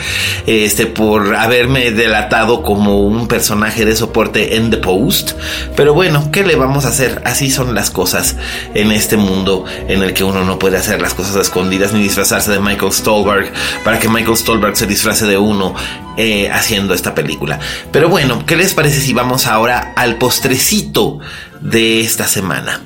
Este, 0.45 0.85
por 0.85 1.35
haberme 1.35 1.91
delatado 1.91 2.61
como 2.61 2.99
un 2.99 3.27
personaje 3.27 3.85
de 3.85 3.95
soporte 3.95 4.55
en 4.55 4.69
The 4.69 4.77
Post. 4.77 5.31
Pero 5.75 5.93
bueno, 5.93 6.31
¿qué 6.31 6.43
le 6.43 6.55
vamos 6.55 6.85
a 6.85 6.89
hacer? 6.89 7.21
Así 7.25 7.49
son 7.49 7.73
las 7.73 7.89
cosas 7.89 8.35
en 8.75 8.91
este 8.91 9.17
mundo 9.17 9.65
en 9.87 10.03
el 10.03 10.13
que 10.13 10.23
uno 10.23 10.43
no 10.43 10.59
puede 10.59 10.77
hacer 10.77 11.01
las 11.01 11.13
cosas 11.13 11.35
escondidas 11.35 11.91
ni 11.91 12.01
disfrazarse 12.03 12.51
de 12.51 12.59
Michael 12.59 12.91
Stolberg 12.91 13.51
para 13.83 13.99
que 13.99 14.09
Michael 14.09 14.37
Stolberg 14.37 14.77
se 14.77 14.85
disfrace 14.85 15.25
de 15.25 15.37
uno 15.37 15.73
eh, 16.21 16.49
haciendo 16.51 16.93
esta 16.93 17.15
película. 17.15 17.59
Pero 17.93 18.09
bueno, 18.09 18.45
¿qué 18.45 18.57
les 18.57 18.73
parece 18.73 18.99
si 18.99 19.13
vamos 19.13 19.47
ahora 19.47 19.93
al 19.95 20.17
postrecito 20.17 21.19
de 21.61 22.01
esta 22.01 22.27
semana? 22.27 22.81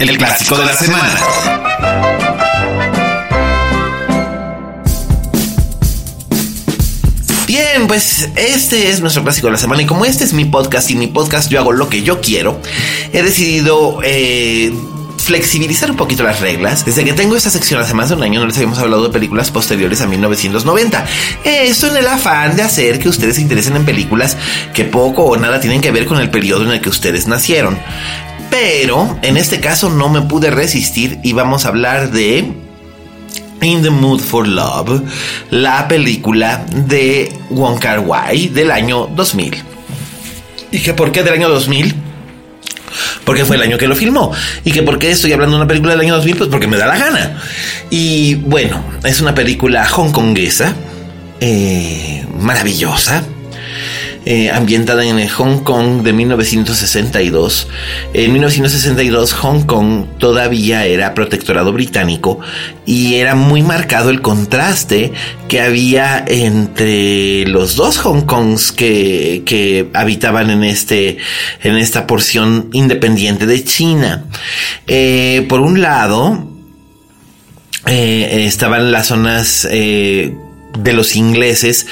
El, 0.00 0.10
El 0.10 0.18
clásico, 0.18 0.56
clásico 0.56 0.58
de 0.58 0.64
la, 0.64 0.72
de 0.72 0.72
la 0.72 0.78
semana. 0.80 1.18
semana. 1.18 2.36
bien, 7.46 7.86
pues 7.86 8.28
este 8.36 8.90
es 8.90 9.00
nuestro 9.00 9.22
clásico 9.22 9.46
de 9.46 9.52
la 9.52 9.58
semana 9.58 9.82
y 9.82 9.86
como 9.86 10.04
este 10.04 10.24
es 10.24 10.32
mi 10.32 10.44
podcast 10.44 10.90
y 10.90 10.96
mi 10.96 11.06
podcast 11.06 11.48
yo 11.48 11.60
hago 11.60 11.72
lo 11.72 11.88
que 11.88 12.02
yo 12.02 12.20
quiero, 12.20 12.60
he 13.12 13.22
decidido... 13.22 14.00
Eh, 14.02 14.74
flexibilizar 15.26 15.90
un 15.90 15.96
poquito 15.96 16.22
las 16.22 16.40
reglas. 16.40 16.84
Desde 16.84 17.04
que 17.04 17.12
tengo 17.12 17.34
esta 17.34 17.50
sección 17.50 17.80
hace 17.80 17.94
más 17.94 18.08
de 18.08 18.14
un 18.14 18.22
año 18.22 18.38
no 18.38 18.46
les 18.46 18.56
habíamos 18.56 18.78
hablado 18.78 19.02
de 19.02 19.10
películas 19.10 19.50
posteriores 19.50 20.00
a 20.00 20.06
1990. 20.06 21.04
Esto 21.42 21.88
en 21.88 21.96
el 21.96 22.06
afán 22.06 22.54
de 22.54 22.62
hacer 22.62 23.00
que 23.00 23.08
ustedes 23.08 23.34
se 23.34 23.42
interesen 23.42 23.74
en 23.74 23.84
películas 23.84 24.36
que 24.72 24.84
poco 24.84 25.24
o 25.24 25.36
nada 25.36 25.60
tienen 25.60 25.80
que 25.80 25.90
ver 25.90 26.06
con 26.06 26.20
el 26.20 26.30
periodo 26.30 26.64
en 26.64 26.70
el 26.70 26.80
que 26.80 26.90
ustedes 26.90 27.26
nacieron. 27.26 27.76
Pero 28.50 29.18
en 29.22 29.36
este 29.36 29.58
caso 29.58 29.90
no 29.90 30.08
me 30.08 30.22
pude 30.22 30.50
resistir 30.50 31.18
y 31.24 31.32
vamos 31.32 31.64
a 31.64 31.68
hablar 31.68 32.12
de 32.12 32.52
In 33.62 33.82
the 33.82 33.90
Mood 33.90 34.20
for 34.20 34.46
Love, 34.46 35.02
la 35.50 35.88
película 35.88 36.64
de 36.72 37.32
Wong 37.50 37.80
Kar 37.80 37.98
Wai 37.98 38.46
del 38.46 38.70
año 38.70 39.08
2000. 39.08 39.56
¿Y 40.70 40.78
que 40.78 40.94
por 40.94 41.10
qué 41.10 41.24
del 41.24 41.34
año 41.34 41.48
2000? 41.48 42.05
Porque 43.24 43.44
fue 43.44 43.56
el 43.56 43.62
año 43.62 43.78
que 43.78 43.86
lo 43.86 43.94
filmó. 43.94 44.32
¿Y 44.64 44.72
que 44.72 44.82
por 44.82 44.98
qué 44.98 45.10
estoy 45.10 45.32
hablando 45.32 45.56
de 45.56 45.62
una 45.62 45.68
película 45.68 45.92
del 45.92 46.00
año 46.00 46.14
2000? 46.16 46.36
Pues 46.36 46.50
porque 46.50 46.66
me 46.66 46.76
da 46.76 46.86
la 46.86 46.98
gana. 46.98 47.40
Y 47.90 48.36
bueno, 48.36 48.82
es 49.04 49.20
una 49.20 49.34
película 49.34 49.86
hongkonguesa, 49.88 50.74
eh, 51.40 52.24
maravillosa 52.38 53.22
eh, 54.28 54.50
ambientada 54.50 55.06
en 55.06 55.20
el 55.20 55.30
Hong 55.30 55.60
Kong 55.60 56.02
de 56.02 56.12
1962. 56.12 57.68
En 58.12 58.32
1962 58.32 59.32
Hong 59.34 59.62
Kong 59.62 60.06
todavía 60.18 60.84
era 60.84 61.14
protectorado 61.14 61.72
británico 61.72 62.40
y 62.84 63.14
era 63.14 63.36
muy 63.36 63.62
marcado 63.62 64.10
el 64.10 64.22
contraste 64.22 65.12
que 65.46 65.60
había 65.60 66.24
entre 66.26 67.46
los 67.46 67.76
dos 67.76 67.98
Hong 67.98 68.22
Kongs 68.22 68.72
que, 68.72 69.44
que 69.46 69.90
habitaban 69.94 70.50
en, 70.50 70.64
este, 70.64 71.18
en 71.62 71.76
esta 71.76 72.08
porción 72.08 72.68
independiente 72.72 73.46
de 73.46 73.62
China. 73.62 74.24
Eh, 74.88 75.46
por 75.48 75.60
un 75.60 75.80
lado, 75.80 76.50
eh, 77.86 78.44
estaban 78.44 78.90
las 78.90 79.06
zonas 79.06 79.68
de 80.78 80.92
los 80.92 81.16
ingleses 81.16 81.86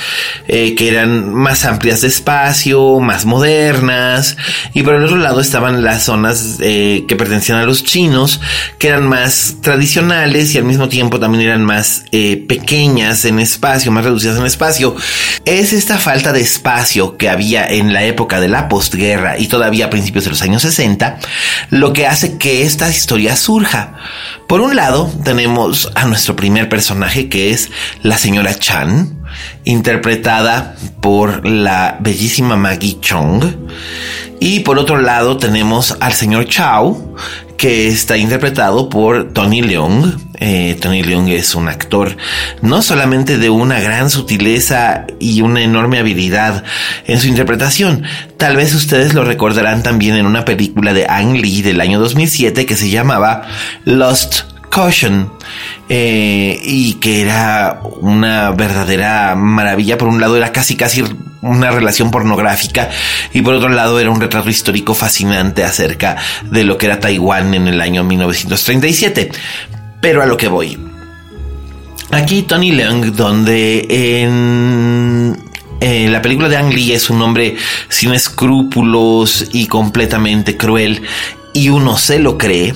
eh, 0.46 0.74
que 0.74 0.88
eran 0.88 1.32
más 1.32 1.64
amplias 1.64 2.02
de 2.02 2.08
espacio, 2.08 3.00
más 3.00 3.24
modernas 3.24 4.36
y 4.72 4.82
por 4.82 4.94
el 4.94 5.04
otro 5.04 5.16
lado 5.16 5.40
estaban 5.40 5.82
las 5.82 6.04
zonas 6.04 6.58
eh, 6.60 7.04
que 7.08 7.16
pertenecían 7.16 7.58
a 7.58 7.64
los 7.64 7.84
chinos 7.84 8.40
que 8.78 8.88
eran 8.88 9.06
más 9.06 9.56
tradicionales 9.62 10.54
y 10.54 10.58
al 10.58 10.64
mismo 10.64 10.88
tiempo 10.88 11.18
también 11.18 11.44
eran 11.44 11.64
más 11.64 12.04
eh, 12.12 12.44
pequeñas 12.48 13.24
en 13.24 13.38
espacio, 13.38 13.90
más 13.90 14.04
reducidas 14.04 14.38
en 14.38 14.46
espacio. 14.46 14.94
Es 15.44 15.72
esta 15.72 15.98
falta 15.98 16.32
de 16.32 16.40
espacio 16.40 17.16
que 17.16 17.28
había 17.28 17.66
en 17.66 17.92
la 17.92 18.04
época 18.04 18.40
de 18.40 18.48
la 18.48 18.68
postguerra 18.68 19.38
y 19.38 19.48
todavía 19.48 19.86
a 19.86 19.90
principios 19.90 20.24
de 20.24 20.30
los 20.30 20.42
años 20.42 20.62
60 20.62 21.18
lo 21.70 21.92
que 21.92 22.06
hace 22.06 22.36
que 22.38 22.62
esta 22.62 22.88
historia 22.88 23.36
surja. 23.36 23.94
Por 24.46 24.60
un 24.60 24.76
lado 24.76 25.10
tenemos 25.24 25.90
a 25.94 26.04
nuestro 26.04 26.36
primer 26.36 26.68
personaje 26.68 27.28
que 27.28 27.50
es 27.50 27.70
la 28.02 28.18
señora 28.18 28.54
Chan 28.54 28.73
interpretada 29.64 30.74
por 31.00 31.46
la 31.46 31.98
bellísima 32.00 32.56
Maggie 32.56 32.98
Chong. 33.00 33.44
Y 34.40 34.60
por 34.60 34.78
otro 34.78 34.98
lado 34.98 35.36
tenemos 35.38 35.96
al 36.00 36.12
señor 36.12 36.46
Chao, 36.46 37.14
que 37.56 37.88
está 37.88 38.16
interpretado 38.16 38.88
por 38.88 39.32
Tony 39.32 39.62
Leung. 39.62 40.18
Eh, 40.38 40.76
Tony 40.80 41.02
Leung 41.02 41.28
es 41.28 41.54
un 41.54 41.68
actor 41.68 42.16
no 42.60 42.82
solamente 42.82 43.38
de 43.38 43.48
una 43.48 43.80
gran 43.80 44.10
sutileza 44.10 45.06
y 45.18 45.40
una 45.40 45.62
enorme 45.62 45.98
habilidad 45.98 46.64
en 47.06 47.20
su 47.20 47.28
interpretación, 47.28 48.02
tal 48.36 48.56
vez 48.56 48.74
ustedes 48.74 49.14
lo 49.14 49.24
recordarán 49.24 49.82
también 49.82 50.16
en 50.16 50.26
una 50.26 50.44
película 50.44 50.92
de 50.92 51.06
Ang 51.08 51.36
Lee 51.38 51.62
del 51.62 51.80
año 51.80 52.00
2007 52.00 52.66
que 52.66 52.76
se 52.76 52.90
llamaba 52.90 53.42
Lost 53.84 54.53
Caution 54.74 55.30
eh, 55.88 56.60
y 56.64 56.94
que 56.94 57.22
era 57.22 57.80
una 58.00 58.50
verdadera 58.50 59.36
maravilla. 59.36 59.96
Por 59.96 60.08
un 60.08 60.20
lado 60.20 60.36
era 60.36 60.50
casi 60.50 60.74
casi 60.74 61.04
una 61.42 61.70
relación 61.70 62.10
pornográfica 62.10 62.90
y 63.32 63.42
por 63.42 63.54
otro 63.54 63.68
lado 63.68 64.00
era 64.00 64.10
un 64.10 64.20
retrato 64.20 64.50
histórico 64.50 64.94
fascinante 64.94 65.62
acerca 65.62 66.16
de 66.50 66.64
lo 66.64 66.76
que 66.76 66.86
era 66.86 66.98
Taiwán 66.98 67.54
en 67.54 67.68
el 67.68 67.80
año 67.80 68.02
1937. 68.02 69.30
Pero 70.00 70.22
a 70.22 70.26
lo 70.26 70.36
que 70.36 70.48
voy. 70.48 70.76
Aquí 72.10 72.42
Tony 72.42 72.72
Leung, 72.72 73.12
donde 73.12 73.86
en 75.80 76.12
la 76.12 76.20
película 76.20 76.48
de 76.48 76.56
Ang 76.56 76.72
Lee 76.72 76.92
es 76.92 77.10
un 77.10 77.22
hombre 77.22 77.56
sin 77.88 78.12
escrúpulos 78.12 79.50
y 79.52 79.66
completamente 79.66 80.56
cruel 80.56 81.02
y 81.54 81.68
uno 81.68 81.96
se 81.96 82.18
lo 82.18 82.36
cree, 82.36 82.74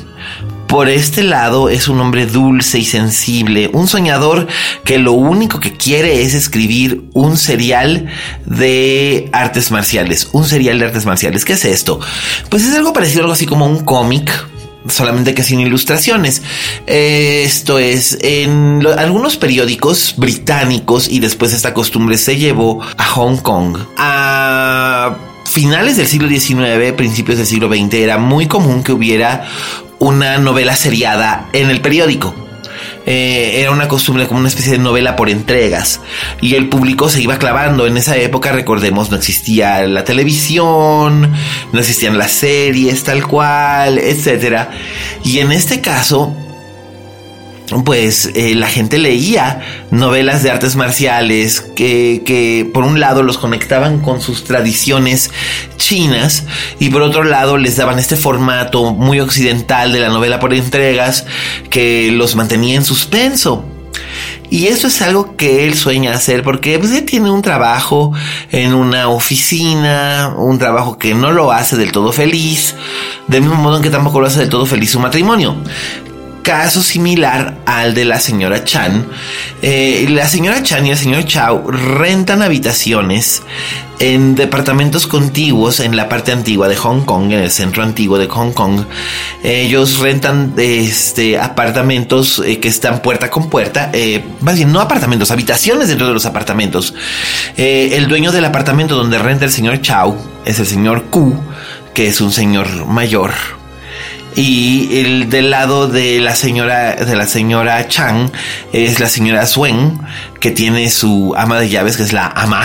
por 0.69 0.89
este 0.91 1.23
lado 1.23 1.71
es 1.71 1.89
un 1.89 1.99
hombre 2.01 2.27
dulce 2.27 2.79
y 2.79 2.85
sensible, 2.85 3.71
un 3.73 3.89
soñador 3.89 4.47
que 4.85 4.99
lo 4.99 5.13
único 5.13 5.61
que 5.61 5.73
quiere 5.73 6.23
es 6.23 6.35
escribir 6.35 7.05
un 7.15 7.37
serial 7.39 8.07
de 8.45 9.31
artes 9.33 9.71
marciales, 9.71 10.29
un 10.33 10.45
serial 10.45 10.79
de 10.79 10.85
artes 10.85 11.07
marciales. 11.07 11.45
¿Qué 11.45 11.55
es 11.55 11.65
esto? 11.65 11.99
Pues 12.51 12.65
es 12.65 12.75
algo 12.75 12.93
parecido, 12.93 13.23
algo 13.23 13.33
así 13.33 13.47
como 13.47 13.67
un 13.67 13.83
cómic, 13.83 14.31
solamente 14.89 15.35
que 15.35 15.43
sin 15.43 15.61
ilustraciones. 15.61 16.43
Esto 16.87 17.79
es, 17.79 18.19
en 18.21 18.87
algunos 18.99 19.39
periódicos 19.39 20.15
británicos 20.19 21.09
y 21.09 21.21
después 21.21 21.55
esta 21.55 21.73
costumbre 21.73 22.19
se 22.19 22.37
llevó 22.37 22.83
a 22.99 23.05
Hong 23.05 23.39
Kong. 23.39 23.79
A 23.97 25.17
finales 25.47 25.97
del 25.97 26.07
siglo 26.07 26.29
XIX, 26.29 26.93
principios 26.95 27.39
del 27.39 27.47
siglo 27.47 27.69
XX, 27.69 27.95
era 27.95 28.19
muy 28.19 28.47
común 28.47 28.83
que 28.83 28.93
hubiera 28.93 29.49
una 29.99 30.39
novela 30.39 30.77
seriada 30.77 31.49
en 31.53 31.71
el 31.71 31.81
periódico. 31.81 32.35
Eh, 33.07 33.61
era 33.63 33.71
una 33.71 33.89
costumbre 33.89 34.27
como 34.27 34.41
una 34.41 34.51
especie 34.51 34.73
de 34.73 34.79
novela 34.79 35.17
por 35.17 35.31
entregas 35.31 36.01
y 36.43 36.57
el 36.57 36.69
público 36.69 37.09
se 37.09 37.23
iba 37.23 37.39
clavando. 37.39 37.87
En 37.87 37.97
esa 37.97 38.17
época, 38.17 38.53
recordemos, 38.53 39.11
no 39.11 39.17
existía 39.17 39.87
la 39.87 40.05
televisión, 40.05 41.33
no 41.73 41.81
existían 41.81 42.19
las 42.19 42.33
series 42.33 43.05
tal 43.05 43.27
cual, 43.27 43.99
etcétera. 43.99 44.71
Y 45.25 45.39
en 45.39 45.53
este 45.53 45.81
caso, 45.81 46.37
pues 47.85 48.31
eh, 48.35 48.55
la 48.55 48.69
gente 48.69 48.99
leía 48.99 49.61
novelas 49.91 50.43
de 50.43 50.51
artes 50.51 50.77
marciales 50.77 51.61
que, 51.61 52.23
que, 52.25 52.69
por 52.73 52.85
un 52.85 52.99
lado 52.99 53.23
los 53.23 53.39
conectaban 53.39 54.01
con 54.01 54.21
sus 54.21 54.45
tradiciones 54.45 55.31
chinas 55.77 56.45
y 56.79 56.89
por 56.91 57.03
otro 57.03 57.25
lado 57.25 57.57
les 57.57 57.77
daban 57.77 57.99
este 57.99 58.17
formato 58.17 58.93
muy 58.95 59.21
occidental 59.21 59.93
de 59.93 60.01
la 60.01 60.09
novela 60.09 60.41
por 60.41 60.55
entregas 60.55 61.27
que 61.71 62.11
los 62.11 62.37
mantenía 62.37 62.77
en 62.77 62.85
suspenso. 62.85 63.65
Y 64.51 64.69
eso 64.69 64.87
es 64.87 65.03
algo 65.03 65.37
que 65.37 65.67
él 65.67 65.75
sueña 65.75 66.15
hacer 66.15 66.43
porque 66.43 66.79
pues, 66.79 66.93
él 66.93 67.05
tiene 67.05 67.31
un 67.31 67.43
trabajo 67.43 68.13
en 68.51 68.73
una 68.73 69.09
oficina, 69.09 70.35
un 70.39 70.59
trabajo 70.59 70.97
que 70.97 71.15
no 71.15 71.33
lo 71.33 71.53
hace 71.53 71.77
del 71.77 71.93
todo 71.93 72.13
feliz, 72.13 72.75
del 73.27 73.43
mismo 73.43 73.57
modo 73.57 73.77
en 73.77 73.83
que 73.83 73.91
tampoco 73.91 74.21
lo 74.21 74.27
hace 74.27 74.41
del 74.41 74.49
todo 74.49 74.65
feliz 74.65 74.91
su 74.91 75.01
matrimonio 75.01 75.57
caso 76.49 76.83
similar 76.83 77.59
al 77.67 77.93
de 77.93 78.07
la 78.07 78.19
señora 78.19 78.65
Chan. 78.65 79.07
Eh, 79.61 80.07
la 80.09 80.27
señora 80.27 80.63
Chan 80.63 80.87
y 80.87 80.91
el 80.93 80.97
señor 80.97 81.27
Chao 81.27 81.71
rentan 81.71 82.41
habitaciones 82.41 83.43
en 83.99 84.35
departamentos 84.35 85.07
contiguos 85.07 85.79
en 85.79 85.95
la 85.95 86.09
parte 86.09 86.33
antigua 86.33 86.67
de 86.67 86.75
Hong 86.77 87.03
Kong, 87.03 87.33
en 87.33 87.41
el 87.41 87.51
centro 87.51 87.83
antiguo 87.83 88.17
de 88.17 88.29
Hong 88.29 88.53
Kong. 88.53 88.81
Ellos 89.45 89.99
rentan 89.99 90.55
este, 90.57 91.39
apartamentos 91.39 92.43
eh, 92.43 92.59
que 92.61 92.69
están 92.69 93.03
puerta 93.03 93.29
con 93.29 93.51
puerta, 93.51 93.91
eh, 93.93 94.25
más 94.41 94.57
bien 94.57 94.73
no 94.73 94.81
apartamentos, 94.81 95.31
habitaciones 95.31 95.89
dentro 95.89 96.07
de 96.07 96.15
los 96.15 96.25
apartamentos. 96.25 96.95
el 97.59 98.09
dueño 98.09 98.33
del 98.33 98.47
apartamento 98.47 98.97
donde 98.97 99.19
renta 99.19 99.45
el 99.45 99.53
señor 99.53 99.83
Chao 99.83 100.17
es 100.47 100.59
el 100.59 100.67
señor 100.67 101.11
Ku, 101.11 101.35
que 101.93 102.07
es 102.07 102.23
un 102.23 102.33
señor 102.33 102.87
mayor 102.87 103.58
y 104.39 105.01
el 105.01 105.31
del 105.31 105.51
lado 105.51 105.89
de 105.89 106.21
la 106.21 106.37
señora 106.37 106.95
de 106.95 107.17
la 107.17 107.27
señora 107.27 107.89
Chang 107.89 108.31
es 108.73 109.01
la 109.01 109.09
señora 109.09 109.45
Swen 109.47 109.99
que 110.39 110.53
tiene 110.53 110.91
su 110.91 111.35
ama 111.37 111.59
de 111.59 111.69
llaves 111.69 111.97
que 111.97 112.05
es 112.05 112.13
la 112.13 112.29
ama 112.29 112.65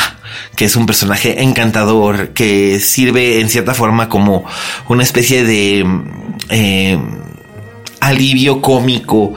que 0.55 0.65
es 0.65 0.75
un 0.75 0.85
personaje 0.85 1.41
encantador 1.41 2.29
que 2.29 2.79
sirve 2.79 3.39
en 3.39 3.49
cierta 3.49 3.73
forma 3.73 4.07
como 4.07 4.45
una 4.87 5.01
especie 5.01 5.43
de 5.43 5.83
eh, 6.49 6.99
alivio 8.01 8.61
cómico 8.61 9.33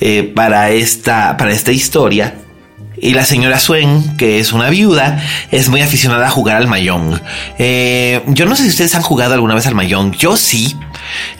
eh, 0.00 0.22
para 0.22 0.70
esta 0.70 1.36
para 1.36 1.50
esta 1.50 1.72
historia 1.72 2.36
y 3.02 3.14
la 3.14 3.24
señora 3.24 3.58
Swen, 3.58 4.16
que 4.18 4.40
es 4.40 4.52
una 4.52 4.68
viuda, 4.68 5.24
es 5.50 5.70
muy 5.70 5.80
aficionada 5.80 6.26
a 6.26 6.30
jugar 6.30 6.56
al 6.56 6.68
mayón. 6.68 7.20
Eh, 7.58 8.22
yo 8.26 8.44
no 8.44 8.54
sé 8.54 8.64
si 8.64 8.68
ustedes 8.68 8.94
han 8.94 9.00
jugado 9.00 9.32
alguna 9.32 9.54
vez 9.54 9.66
al 9.66 9.74
mayón. 9.74 10.12
Yo 10.12 10.36
sí. 10.36 10.76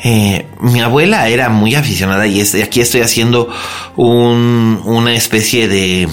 Eh, 0.02 0.46
mi 0.60 0.80
abuela 0.80 1.28
era 1.28 1.48
muy 1.48 1.74
aficionada 1.74 2.26
y 2.26 2.40
aquí 2.40 2.80
estoy 2.80 3.02
haciendo 3.02 3.48
una 3.96 5.14
especie 5.14 5.68
de, 5.68 6.08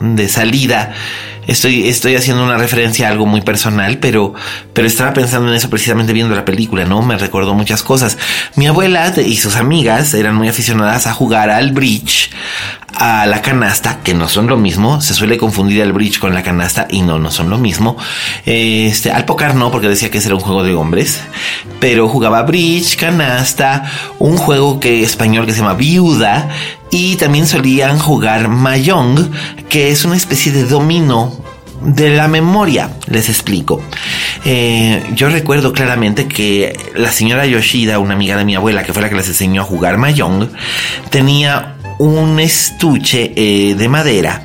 de 0.00 0.28
salida 0.28 0.94
Estoy, 1.48 1.88
estoy 1.88 2.14
haciendo 2.14 2.44
una 2.44 2.58
referencia 2.58 3.08
a 3.08 3.10
algo 3.10 3.24
muy 3.24 3.40
personal, 3.40 3.96
pero, 3.96 4.34
pero 4.74 4.86
estaba 4.86 5.14
pensando 5.14 5.48
en 5.48 5.54
eso 5.54 5.70
precisamente 5.70 6.12
viendo 6.12 6.34
la 6.34 6.44
película, 6.44 6.84
¿no? 6.84 7.00
Me 7.00 7.16
recordó 7.16 7.54
muchas 7.54 7.82
cosas. 7.82 8.18
Mi 8.56 8.66
abuela 8.66 9.14
y 9.16 9.34
sus 9.38 9.56
amigas 9.56 10.12
eran 10.12 10.34
muy 10.34 10.48
aficionadas 10.48 11.06
a 11.06 11.14
jugar 11.14 11.48
al 11.48 11.72
bridge, 11.72 12.30
a 12.94 13.26
la 13.26 13.42
canasta, 13.42 14.00
que 14.02 14.14
no 14.14 14.28
son 14.28 14.46
lo 14.46 14.56
mismo. 14.56 15.00
Se 15.00 15.14
suele 15.14 15.36
confundir 15.36 15.80
el 15.80 15.92
bridge 15.92 16.18
con 16.18 16.34
la 16.34 16.42
canasta 16.42 16.86
y 16.90 17.02
no, 17.02 17.18
no 17.18 17.30
son 17.30 17.50
lo 17.50 17.58
mismo. 17.58 17.96
Este, 18.44 19.10
al 19.10 19.24
poker 19.24 19.54
no, 19.54 19.70
porque 19.70 19.88
decía 19.88 20.10
que 20.10 20.18
ese 20.18 20.28
era 20.28 20.36
un 20.36 20.40
juego 20.40 20.62
de 20.62 20.74
hombres, 20.74 21.20
pero 21.80 22.08
jugaba 22.08 22.42
bridge, 22.42 22.96
canasta, 22.96 23.90
un 24.18 24.36
juego 24.36 24.80
que 24.80 25.02
español 25.02 25.46
que 25.46 25.52
se 25.52 25.58
llama 25.58 25.74
viuda 25.74 26.48
y 26.90 27.16
también 27.16 27.46
solían 27.46 27.98
jugar 27.98 28.48
mahjong, 28.48 29.30
que 29.68 29.90
es 29.90 30.04
una 30.04 30.16
especie 30.16 30.52
de 30.52 30.64
dominó 30.64 31.48
de 31.82 32.10
la 32.10 32.28
memoria, 32.28 32.90
les 33.06 33.28
explico. 33.28 33.80
Eh, 34.44 35.04
yo 35.14 35.28
recuerdo 35.28 35.72
claramente 35.72 36.26
que 36.26 36.76
la 36.94 37.12
señora 37.12 37.46
Yoshida, 37.46 37.98
una 37.98 38.14
amiga 38.14 38.36
de 38.36 38.44
mi 38.44 38.54
abuela, 38.54 38.82
que 38.82 38.92
fue 38.92 39.02
la 39.02 39.08
que 39.08 39.14
les 39.14 39.28
enseñó 39.28 39.62
a 39.62 39.64
jugar 39.64 39.96
mahjong, 39.96 40.50
tenía 41.10 41.76
un 41.98 42.40
estuche 42.40 43.32
eh, 43.36 43.74
de 43.74 43.88
madera 43.88 44.44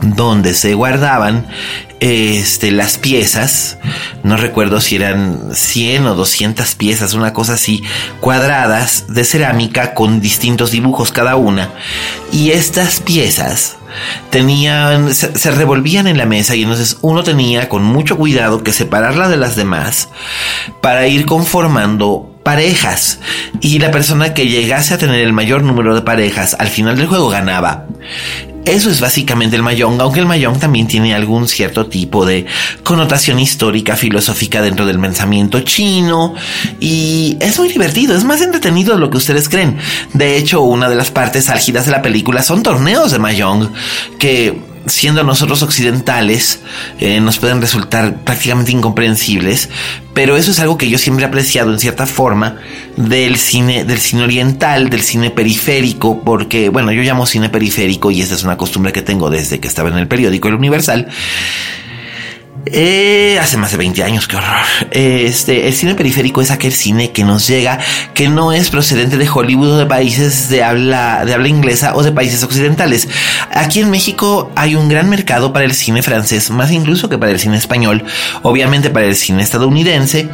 donde 0.00 0.54
se 0.54 0.74
guardaban 0.74 1.46
este, 2.00 2.70
las 2.70 2.96
piezas, 2.96 3.76
no 4.22 4.38
recuerdo 4.38 4.80
si 4.80 4.96
eran 4.96 5.54
100 5.54 6.06
o 6.06 6.14
200 6.14 6.74
piezas, 6.74 7.12
una 7.12 7.34
cosa 7.34 7.54
así, 7.54 7.82
cuadradas 8.20 9.12
de 9.12 9.24
cerámica 9.24 9.92
con 9.92 10.20
distintos 10.20 10.70
dibujos 10.70 11.12
cada 11.12 11.36
una. 11.36 11.70
Y 12.32 12.52
estas 12.52 13.00
piezas 13.00 13.76
tenían, 14.30 15.14
se, 15.14 15.36
se, 15.36 15.50
revolvían 15.50 16.06
en 16.06 16.16
la 16.16 16.24
mesa 16.24 16.56
y 16.56 16.62
entonces 16.62 16.96
uno 17.02 17.22
tenía 17.22 17.68
con 17.68 17.84
mucho 17.84 18.16
cuidado 18.16 18.62
que 18.62 18.72
separarla 18.72 19.28
de 19.28 19.36
las 19.36 19.56
demás 19.56 20.08
para 20.80 21.06
ir 21.06 21.26
conformando 21.26 22.29
parejas 22.50 23.20
y 23.60 23.78
la 23.78 23.92
persona 23.92 24.34
que 24.34 24.48
llegase 24.48 24.92
a 24.92 24.98
tener 24.98 25.20
el 25.20 25.32
mayor 25.32 25.62
número 25.62 25.94
de 25.94 26.02
parejas 26.02 26.56
al 26.58 26.66
final 26.66 26.96
del 26.96 27.06
juego 27.06 27.28
ganaba. 27.28 27.86
Eso 28.64 28.90
es 28.90 29.00
básicamente 29.00 29.54
el 29.54 29.62
mayong, 29.62 30.00
aunque 30.00 30.18
el 30.18 30.26
mayong 30.26 30.58
también 30.58 30.88
tiene 30.88 31.14
algún 31.14 31.46
cierto 31.46 31.86
tipo 31.86 32.26
de 32.26 32.46
connotación 32.82 33.38
histórica, 33.38 33.94
filosófica 33.94 34.62
dentro 34.62 34.84
del 34.84 34.98
pensamiento 34.98 35.60
chino 35.60 36.34
y 36.80 37.36
es 37.38 37.56
muy 37.56 37.68
divertido, 37.68 38.16
es 38.16 38.24
más 38.24 38.40
entretenido 38.40 38.94
de 38.94 39.00
lo 39.00 39.10
que 39.10 39.18
ustedes 39.18 39.48
creen. 39.48 39.78
De 40.12 40.36
hecho, 40.36 40.60
una 40.62 40.88
de 40.88 40.96
las 40.96 41.12
partes 41.12 41.50
álgidas 41.50 41.86
de 41.86 41.92
la 41.92 42.02
película 42.02 42.42
son 42.42 42.64
torneos 42.64 43.12
de 43.12 43.20
mayong 43.20 43.72
que 44.18 44.69
siendo 44.86 45.22
nosotros 45.22 45.62
occidentales, 45.62 46.60
eh, 46.98 47.20
nos 47.20 47.38
pueden 47.38 47.60
resultar 47.60 48.16
prácticamente 48.24 48.72
incomprensibles, 48.72 49.68
pero 50.14 50.36
eso 50.36 50.50
es 50.50 50.60
algo 50.60 50.78
que 50.78 50.88
yo 50.88 50.98
siempre 50.98 51.24
he 51.24 51.28
apreciado 51.28 51.72
en 51.72 51.78
cierta 51.78 52.06
forma 52.06 52.58
del 52.96 53.36
cine, 53.36 53.84
del 53.84 53.98
cine 53.98 54.22
oriental, 54.22 54.90
del 54.90 55.02
cine 55.02 55.30
periférico, 55.30 56.22
porque, 56.22 56.68
bueno, 56.68 56.92
yo 56.92 57.02
llamo 57.02 57.26
cine 57.26 57.48
periférico 57.48 58.10
y 58.10 58.20
esta 58.20 58.34
es 58.34 58.42
una 58.42 58.56
costumbre 58.56 58.92
que 58.92 59.02
tengo 59.02 59.30
desde 59.30 59.60
que 59.60 59.68
estaba 59.68 59.88
en 59.90 59.98
el 59.98 60.08
periódico 60.08 60.48
El 60.48 60.54
Universal. 60.54 61.08
Eh, 62.66 63.38
hace 63.40 63.56
más 63.56 63.72
de 63.72 63.78
20 63.78 64.02
años, 64.04 64.28
qué 64.28 64.36
horror. 64.36 64.64
Este, 64.90 65.66
el 65.66 65.74
cine 65.74 65.94
periférico 65.94 66.42
es 66.42 66.50
aquel 66.50 66.72
cine 66.72 67.10
que 67.10 67.24
nos 67.24 67.46
llega, 67.46 67.78
que 68.14 68.28
no 68.28 68.52
es 68.52 68.70
procedente 68.70 69.16
de 69.16 69.28
Hollywood 69.28 69.72
o 69.72 69.78
de 69.78 69.86
países 69.86 70.48
de 70.50 70.62
habla, 70.62 71.24
de 71.24 71.34
habla 71.34 71.48
inglesa 71.48 71.94
o 71.94 72.02
de 72.02 72.12
países 72.12 72.42
occidentales. 72.42 73.08
Aquí 73.50 73.80
en 73.80 73.90
México 73.90 74.50
hay 74.56 74.74
un 74.74 74.88
gran 74.88 75.08
mercado 75.08 75.52
para 75.52 75.64
el 75.64 75.72
cine 75.72 76.02
francés, 76.02 76.50
más 76.50 76.70
incluso 76.70 77.08
que 77.08 77.18
para 77.18 77.32
el 77.32 77.40
cine 77.40 77.56
español, 77.56 78.04
obviamente 78.42 78.90
para 78.90 79.06
el 79.06 79.16
cine 79.16 79.42
estadounidense 79.42 80.28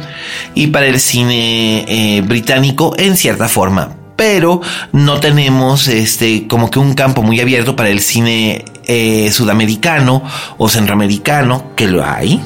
y 0.53 0.67
para 0.67 0.87
el 0.87 0.99
cine 0.99 1.85
eh, 1.87 2.21
británico 2.21 2.93
en 2.97 3.15
cierta 3.15 3.47
forma 3.47 4.06
pero 4.17 4.59
no 4.91 5.21
tenemos 5.21 5.87
este 5.87 6.47
como 6.47 6.69
que 6.69 6.79
un 6.79 6.95
campo 6.95 7.21
muy 7.21 7.39
abierto 7.39 7.77
para 7.77 7.89
el 7.89 8.01
cine 8.01 8.65
eh, 8.85 9.31
sudamericano 9.31 10.23
o 10.57 10.67
centroamericano, 10.67 11.75
que 11.75 11.87
lo 11.87 12.03
hay, 12.05 12.41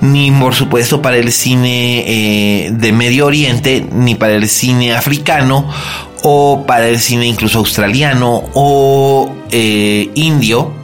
ni 0.00 0.32
por 0.32 0.54
supuesto 0.54 1.02
para 1.02 1.18
el 1.18 1.30
cine 1.30 2.04
eh, 2.06 2.70
de 2.72 2.92
Medio 2.92 3.26
Oriente, 3.26 3.86
ni 3.92 4.16
para 4.16 4.34
el 4.34 4.48
cine 4.48 4.94
africano 4.94 5.68
o 6.22 6.64
para 6.66 6.88
el 6.88 6.98
cine 6.98 7.26
incluso 7.26 7.58
australiano 7.58 8.44
o 8.54 9.32
eh, 9.50 10.10
indio 10.14 10.79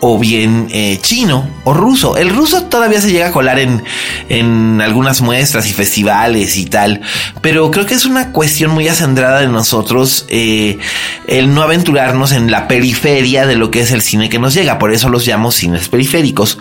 o 0.00 0.18
bien 0.18 0.68
eh, 0.70 0.98
chino 1.02 1.48
o 1.64 1.74
ruso. 1.74 2.16
El 2.16 2.30
ruso 2.30 2.64
todavía 2.64 3.00
se 3.00 3.10
llega 3.10 3.28
a 3.28 3.32
colar 3.32 3.58
en, 3.58 3.82
en 4.28 4.80
algunas 4.80 5.20
muestras 5.20 5.68
y 5.68 5.72
festivales 5.72 6.56
y 6.56 6.66
tal, 6.66 7.00
pero 7.42 7.70
creo 7.70 7.86
que 7.86 7.94
es 7.94 8.04
una 8.04 8.32
cuestión 8.32 8.70
muy 8.70 8.86
acendrada 8.88 9.40
de 9.40 9.48
nosotros 9.48 10.26
eh, 10.28 10.78
el 11.26 11.54
no 11.54 11.62
aventurarnos 11.62 12.32
en 12.32 12.50
la 12.50 12.68
periferia 12.68 13.46
de 13.46 13.56
lo 13.56 13.70
que 13.70 13.80
es 13.80 13.90
el 13.90 14.02
cine 14.02 14.28
que 14.28 14.38
nos 14.38 14.54
llega, 14.54 14.78
por 14.78 14.92
eso 14.92 15.08
los 15.08 15.26
llamo 15.26 15.50
cines 15.50 15.88
periféricos. 15.88 16.58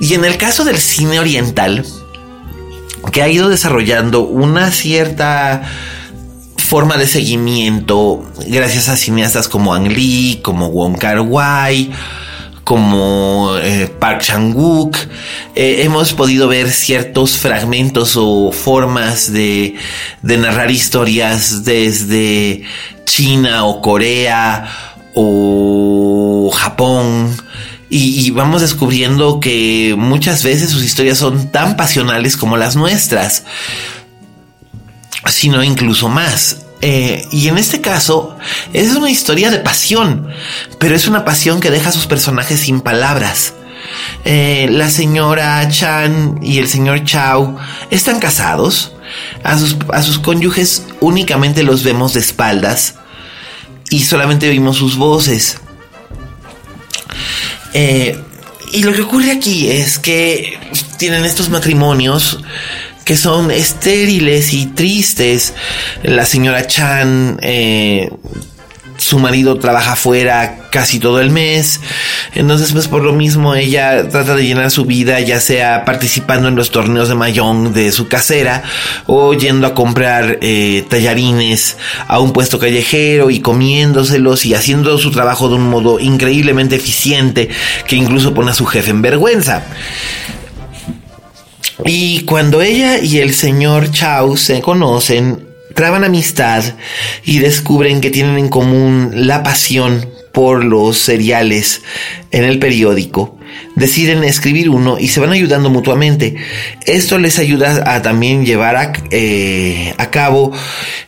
Y 0.00 0.14
en 0.14 0.24
el 0.24 0.36
caso 0.36 0.64
del 0.64 0.78
cine 0.78 1.20
oriental, 1.20 1.84
que 3.12 3.22
ha 3.22 3.28
ido 3.28 3.48
desarrollando 3.48 4.22
una 4.22 4.70
cierta 4.70 5.62
forma 6.56 6.96
de 6.96 7.06
seguimiento 7.06 8.24
gracias 8.46 8.88
a 8.88 8.96
cineastas 8.96 9.48
como 9.48 9.74
Ang 9.74 9.88
Lee, 9.88 10.40
como 10.42 10.70
Wong 10.70 10.96
Kar 10.98 11.20
Wai, 11.20 11.92
como 12.64 13.56
eh, 13.58 13.88
Park 13.98 14.22
Chan-wook, 14.22 14.96
eh, 15.54 15.82
hemos 15.84 16.14
podido 16.14 16.48
ver 16.48 16.70
ciertos 16.70 17.36
fragmentos 17.36 18.16
o 18.16 18.50
formas 18.52 19.32
de, 19.32 19.76
de 20.22 20.38
narrar 20.38 20.70
historias 20.70 21.64
desde 21.64 22.62
China 23.04 23.66
o 23.66 23.82
Corea 23.82 25.00
o 25.14 26.50
Japón. 26.54 27.36
Y, 27.90 28.26
y, 28.26 28.30
vamos 28.30 28.62
descubriendo 28.62 29.38
que 29.38 29.94
muchas 29.96 30.42
veces 30.42 30.70
sus 30.70 30.82
historias 30.82 31.18
son 31.18 31.52
tan 31.52 31.76
pasionales 31.76 32.36
como 32.36 32.56
las 32.56 32.74
nuestras, 32.74 33.44
sino 35.26 35.62
incluso 35.62 36.08
más. 36.08 36.63
Eh, 36.86 37.26
y 37.30 37.48
en 37.48 37.56
este 37.56 37.80
caso 37.80 38.36
es 38.74 38.94
una 38.94 39.10
historia 39.10 39.50
de 39.50 39.58
pasión, 39.58 40.28
pero 40.78 40.94
es 40.94 41.08
una 41.08 41.24
pasión 41.24 41.58
que 41.58 41.70
deja 41.70 41.88
a 41.88 41.92
sus 41.92 42.06
personajes 42.06 42.60
sin 42.60 42.82
palabras. 42.82 43.54
Eh, 44.26 44.68
la 44.70 44.90
señora 44.90 45.66
Chan 45.70 46.40
y 46.42 46.58
el 46.58 46.68
señor 46.68 47.02
Chao 47.04 47.56
están 47.90 48.20
casados. 48.20 48.92
A 49.42 49.56
sus, 49.56 49.78
a 49.94 50.02
sus 50.02 50.18
cónyuges 50.18 50.84
únicamente 51.00 51.62
los 51.62 51.84
vemos 51.84 52.12
de 52.12 52.20
espaldas 52.20 52.96
y 53.88 54.00
solamente 54.00 54.50
oímos 54.50 54.76
sus 54.76 54.98
voces. 54.98 55.56
Eh, 57.72 58.20
y 58.72 58.82
lo 58.82 58.92
que 58.92 59.00
ocurre 59.00 59.30
aquí 59.30 59.70
es 59.70 59.98
que 59.98 60.58
tienen 60.98 61.24
estos 61.24 61.48
matrimonios 61.48 62.40
que 63.04 63.16
son 63.16 63.50
estériles 63.50 64.52
y 64.52 64.66
tristes. 64.66 65.54
La 66.02 66.24
señora 66.26 66.66
Chan, 66.66 67.38
eh, 67.42 68.10
su 68.96 69.18
marido 69.18 69.58
trabaja 69.58 69.96
fuera 69.96 70.68
casi 70.70 70.98
todo 70.98 71.20
el 71.20 71.30
mes. 71.30 71.80
Entonces, 72.34 72.72
pues 72.72 72.88
por 72.88 73.02
lo 73.02 73.12
mismo, 73.12 73.54
ella 73.54 74.08
trata 74.08 74.34
de 74.34 74.46
llenar 74.46 74.70
su 74.70 74.84
vida, 74.84 75.20
ya 75.20 75.40
sea 75.40 75.84
participando 75.84 76.48
en 76.48 76.56
los 76.56 76.70
torneos 76.70 77.08
de 77.08 77.14
mayón 77.14 77.72
de 77.72 77.92
su 77.92 78.08
casera 78.08 78.62
o 79.06 79.34
yendo 79.34 79.66
a 79.66 79.74
comprar 79.74 80.38
eh, 80.40 80.84
tallarines 80.88 81.76
a 82.08 82.20
un 82.20 82.32
puesto 82.32 82.58
callejero 82.58 83.30
y 83.30 83.40
comiéndoselos 83.40 84.46
y 84.46 84.54
haciendo 84.54 84.96
su 84.98 85.10
trabajo 85.10 85.48
de 85.48 85.56
un 85.56 85.68
modo 85.68 86.00
increíblemente 86.00 86.76
eficiente 86.76 87.50
que 87.86 87.96
incluso 87.96 88.32
pone 88.32 88.50
a 88.52 88.54
su 88.54 88.64
jefe 88.64 88.90
en 88.90 89.02
vergüenza. 89.02 89.64
Y 91.84 92.20
cuando 92.20 92.62
ella 92.62 92.98
y 92.98 93.18
el 93.18 93.34
señor 93.34 93.90
Chao 93.90 94.36
se 94.36 94.60
conocen, 94.60 95.48
traban 95.74 96.04
amistad 96.04 96.62
y 97.24 97.38
descubren 97.38 98.00
que 98.00 98.10
tienen 98.10 98.38
en 98.38 98.48
común 98.48 99.10
la 99.14 99.42
pasión 99.42 100.08
por 100.32 100.64
los 100.64 100.98
cereales 100.98 101.82
en 102.32 102.42
el 102.42 102.58
periódico, 102.58 103.38
deciden 103.76 104.24
escribir 104.24 104.68
uno 104.68 104.98
y 104.98 105.08
se 105.08 105.20
van 105.20 105.30
ayudando 105.30 105.70
mutuamente. 105.70 106.34
Esto 106.86 107.18
les 107.18 107.38
ayuda 107.38 107.94
a 107.94 108.02
también 108.02 108.44
llevar 108.44 108.76
a, 108.76 108.92
eh, 109.12 109.94
a 109.96 110.10
cabo 110.10 110.52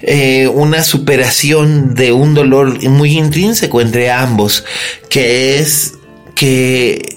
eh, 0.01 0.47
una 0.47 0.85
superación 0.85 1.97
de 1.97 2.13
un 2.13 2.35
dolor 2.35 2.89
muy 2.89 3.19
intrínseco 3.19 3.81
entre 3.81 4.13
ambos, 4.13 4.65
que 5.09 5.59
es 5.59 5.95
que 6.37 7.17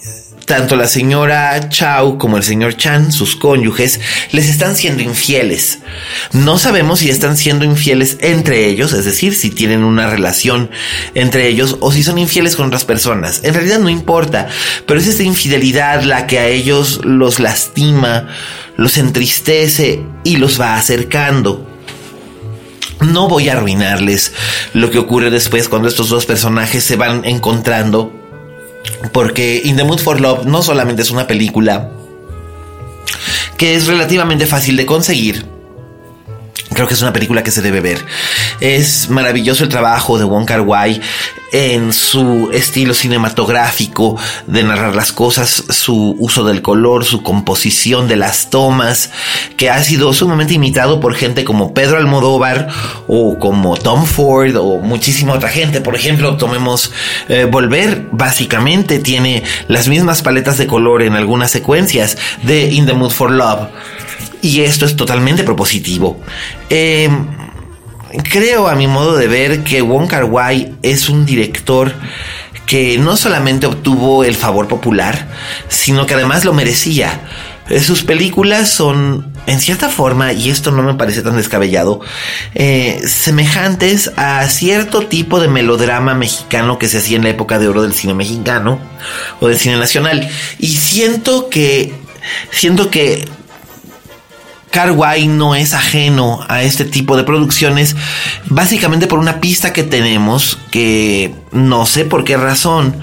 tanto 0.50 0.76
la 0.76 0.88
señora 0.88 1.70
Chao 1.70 2.18
como 2.18 2.36
el 2.36 2.44
señor 2.44 2.76
Chan, 2.76 3.12
sus 3.12 3.36
cónyuges, 3.36 4.00
les 4.32 4.50
están 4.50 4.76
siendo 4.76 5.04
infieles. 5.04 5.78
No 6.34 6.58
sabemos 6.58 7.00
si 7.00 7.12
están 7.12 7.38
siendo 7.38 7.66
infieles 7.66 8.18
entre 8.20 8.66
ellos, 8.66 8.94
es 8.94 9.06
decir, 9.06 9.36
si 9.36 9.52
tienen 9.52 9.84
una 9.84 10.10
relación 10.10 10.72
entre 11.14 11.48
ellos 11.50 11.78
o 11.82 11.92
si 11.92 12.02
son 12.02 12.18
infieles 12.18 12.56
con 12.56 12.66
otras 12.66 12.84
personas. 12.84 13.42
En 13.44 13.54
realidad 13.54 13.78
no 13.78 13.90
importa, 13.90 14.48
pero 14.88 15.00
es 15.00 15.06
esta 15.06 15.22
infidelidad 15.22 16.02
la 16.02 16.26
que 16.26 16.40
a 16.40 16.48
ellos 16.48 17.02
los 17.04 17.40
lastima, 17.40 18.28
los 18.76 18.98
entristece 18.98 20.02
y 20.24 20.38
los 20.38 20.60
va 20.60 20.78
acercando. 20.78 21.70
No 23.02 23.30
voy 23.30 23.50
a 23.50 23.54
arruinarles 23.54 24.34
lo 24.74 24.90
que 24.90 24.98
ocurre 24.98 25.30
después 25.30 25.70
cuando 25.70 25.88
estos 25.88 26.10
dos 26.10 26.26
personajes 26.26 26.84
se 26.84 26.96
van 26.96 27.24
encontrando 27.24 28.19
porque 29.12 29.62
In 29.64 29.76
the 29.76 29.84
Mood 29.84 30.00
for 30.00 30.20
Love 30.20 30.46
no 30.46 30.62
solamente 30.62 31.02
es 31.02 31.12
una 31.12 31.28
película 31.28 31.92
que 33.58 33.76
es 33.76 33.88
relativamente 33.88 34.46
fácil 34.46 34.78
de 34.78 34.86
conseguir, 34.86 35.46
Creo 36.80 36.88
que 36.88 36.94
es 36.94 37.02
una 37.02 37.12
película 37.12 37.44
que 37.44 37.52
se 37.52 37.62
debe 37.62 37.82
ver. 37.82 38.06
Es 38.62 39.10
maravilloso 39.10 39.66
el 39.66 39.70
trabajo 39.70 40.18
de 40.18 40.24
Wong 40.24 40.46
Kar 40.46 40.62
Wai 40.62 41.02
en 41.52 41.92
su 41.92 42.52
estilo 42.54 42.94
cinematográfico 42.94 44.18
de 44.48 44.64
narrar 44.64 44.96
las 44.96 45.12
cosas, 45.12 45.66
su 45.72 46.16
uso 46.18 46.46
del 46.46 46.62
color, 46.62 47.04
su 47.04 47.22
composición 47.22 48.08
de 48.08 48.16
las 48.16 48.50
tomas, 48.50 49.12
que 49.58 49.70
ha 49.70 49.84
sido 49.84 50.14
sumamente 50.14 50.54
imitado 50.54 51.02
por 51.02 51.16
gente 51.16 51.44
como 51.44 51.74
Pedro 51.74 51.98
Almodóvar 51.98 52.70
o 53.08 53.38
como 53.40 53.76
Tom 53.76 54.06
Ford 54.06 54.56
o 54.56 54.78
muchísima 54.78 55.34
otra 55.34 55.50
gente. 55.50 55.82
Por 55.82 55.98
ejemplo, 55.98 56.38
tomemos 56.38 56.94
eh, 57.28 57.44
Volver, 57.44 58.08
básicamente 58.14 59.00
tiene 59.00 59.44
las 59.68 59.90
mismas 59.90 60.22
paletas 60.22 60.58
de 60.58 60.68
color 60.68 61.02
en 61.02 61.16
algunas 61.16 61.52
secuencias 61.52 62.18
de 62.44 62.72
In 62.72 62.86
the 62.86 62.94
Mood 62.94 63.12
for 63.12 63.32
Love. 63.32 63.68
Y 64.42 64.62
esto 64.62 64.86
es 64.86 64.96
totalmente 64.96 65.44
propositivo. 65.44 66.20
Em, 66.70 67.28
creo 68.32 68.68
a 68.68 68.76
mi 68.76 68.88
modo 68.88 69.16
de 69.18 69.28
ver 69.28 69.64
que 69.64 69.82
Wong 69.82 70.08
Kar 70.08 70.26
Wai 70.26 70.76
es 70.82 71.10
un 71.10 71.26
director 71.26 71.94
que 72.66 73.00
no 73.00 73.18
solamente 73.18 73.66
obtuvo 73.66 74.24
el 74.24 74.36
favor 74.36 74.68
popular, 74.68 75.28
sino 75.70 76.06
que 76.06 76.14
además 76.14 76.46
lo 76.46 76.54
merecía. 76.54 77.22
Eh, 77.70 77.82
sus 77.82 78.04
películas 78.04 78.70
son, 78.70 79.34
en 79.48 79.60
cierta 79.60 79.90
forma, 79.90 80.34
y 80.34 80.50
esto 80.50 80.72
no 80.72 80.84
me 80.84 80.94
parece 80.94 81.22
tan 81.22 81.36
descabellado, 81.36 82.02
eh, 82.54 83.02
semejantes 83.08 84.12
a 84.18 84.48
cierto 84.48 85.08
tipo 85.08 85.40
de 85.40 85.48
melodrama 85.48 86.14
mexicano 86.14 86.78
que 86.78 86.88
se 86.88 87.00
hacía 87.00 87.18
en 87.18 87.24
la 87.24 87.30
época 87.30 87.60
de 87.60 87.68
oro 87.68 87.82
del 87.82 87.94
cine 87.94 88.14
mexicano 88.14 88.80
o 89.40 89.48
del 89.48 89.58
cine 89.58 89.78
nacional. 89.78 90.30
Y 90.60 90.78
siento 90.78 91.50
que, 91.50 91.94
siento 92.52 92.92
que 92.92 93.28
Carguay 94.72 95.28
no 95.28 95.56
es 95.56 95.74
ajeno 95.74 96.46
a 96.48 96.64
este 96.64 96.86
tipo 96.86 97.18
de 97.18 97.24
producciones, 97.24 97.96
básicamente 98.46 99.08
por 99.08 99.20
una 99.20 99.40
pista 99.40 99.74
que 99.74 99.84
tenemos 99.84 100.60
que 100.72 101.34
no 101.52 101.86
sé 101.86 102.06
por 102.06 102.24
qué 102.24 102.38
razón. 102.38 102.96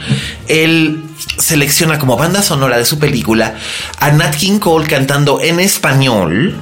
Él 0.48 1.02
selecciona 1.38 1.98
como 1.98 2.16
banda 2.16 2.42
sonora 2.42 2.78
de 2.78 2.84
su 2.84 2.98
película 2.98 3.54
a 3.98 4.10
Nat 4.12 4.36
King 4.36 4.58
Cole 4.58 4.86
cantando 4.86 5.40
en 5.40 5.60
español 5.60 6.56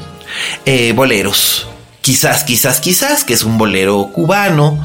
eh, 0.64 0.92
boleros 0.94 1.68
quizás, 2.04 2.44
quizás, 2.44 2.80
quizás, 2.80 3.24
que 3.24 3.32
es 3.32 3.44
un 3.44 3.56
bolero 3.56 4.10
cubano, 4.12 4.78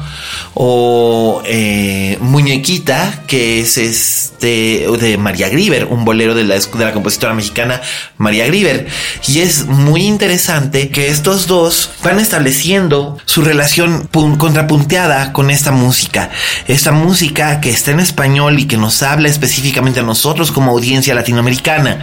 o 0.54 1.42
eh, 1.44 2.16
Muñequita, 2.22 3.24
que 3.26 3.60
es 3.60 3.76
este 3.76 4.86
de 4.98 5.18
María 5.18 5.50
Grieber, 5.50 5.84
un 5.84 6.06
bolero 6.06 6.34
de 6.34 6.44
la, 6.44 6.54
de 6.54 6.84
la 6.84 6.94
compositora 6.94 7.34
mexicana 7.34 7.82
María 8.16 8.46
Grieber. 8.46 8.88
Y 9.28 9.40
es 9.40 9.66
muy 9.66 10.04
interesante 10.04 10.88
que 10.88 11.08
estos 11.08 11.46
dos 11.46 11.90
van 12.02 12.20
estableciendo 12.20 13.18
su 13.26 13.42
relación 13.42 14.08
contrapunteada 14.08 15.34
con 15.34 15.50
esta 15.50 15.72
música. 15.72 16.30
Esta 16.68 16.90
música 16.90 17.60
que 17.60 17.68
está 17.68 17.90
en 17.90 18.00
español 18.00 18.58
y 18.58 18.64
que 18.64 18.78
nos 18.78 19.02
habla 19.02 19.28
específicamente 19.28 20.00
a 20.00 20.04
nosotros 20.04 20.52
como 20.52 20.70
audiencia 20.70 21.14
latinoamericana. 21.14 22.02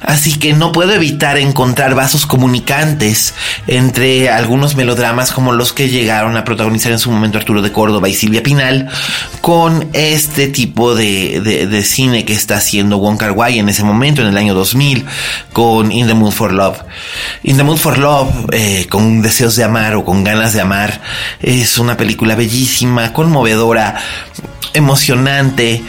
Así 0.00 0.38
que 0.38 0.54
no 0.54 0.72
puedo 0.72 0.94
evitar 0.94 1.36
encontrar 1.36 1.94
vasos 1.94 2.24
comunicantes 2.24 3.34
entre 3.66 4.29
algunos 4.30 4.76
melodramas 4.76 5.32
como 5.32 5.52
los 5.52 5.72
que 5.72 5.88
llegaron 5.88 6.36
a 6.36 6.44
protagonizar 6.44 6.92
en 6.92 6.98
su 6.98 7.10
momento 7.10 7.38
Arturo 7.38 7.62
de 7.62 7.72
Córdoba 7.72 8.08
y 8.08 8.14
Silvia 8.14 8.42
Pinal 8.42 8.88
con 9.40 9.88
este 9.92 10.48
tipo 10.48 10.94
de, 10.94 11.82
cine 11.84 12.24
que 12.24 12.32
está 12.32 12.56
haciendo 12.56 12.98
Wong 12.98 13.18
Kar 13.18 13.34
en 13.48 13.68
ese 13.68 13.84
momento, 13.84 14.22
en 14.22 14.28
el 14.28 14.36
año 14.36 14.54
2000, 14.54 15.04
con 15.52 15.92
In 15.92 16.06
the 16.06 16.14
Mood 16.14 16.32
for 16.32 16.52
Love. 16.52 16.78
In 17.42 17.56
the 17.56 17.62
Mood 17.62 17.78
for 17.78 17.98
Love, 17.98 18.30
eh, 18.52 18.86
con 18.88 19.22
deseos 19.22 19.56
de 19.56 19.64
amar 19.64 19.94
o 19.94 20.04
con 20.04 20.24
ganas 20.24 20.52
de 20.52 20.60
amar, 20.60 21.00
es 21.40 21.78
una 21.78 21.96
película 21.96 22.34
bellísima, 22.34 23.12
conmovedora, 23.12 23.96
emocionante, 24.74 25.82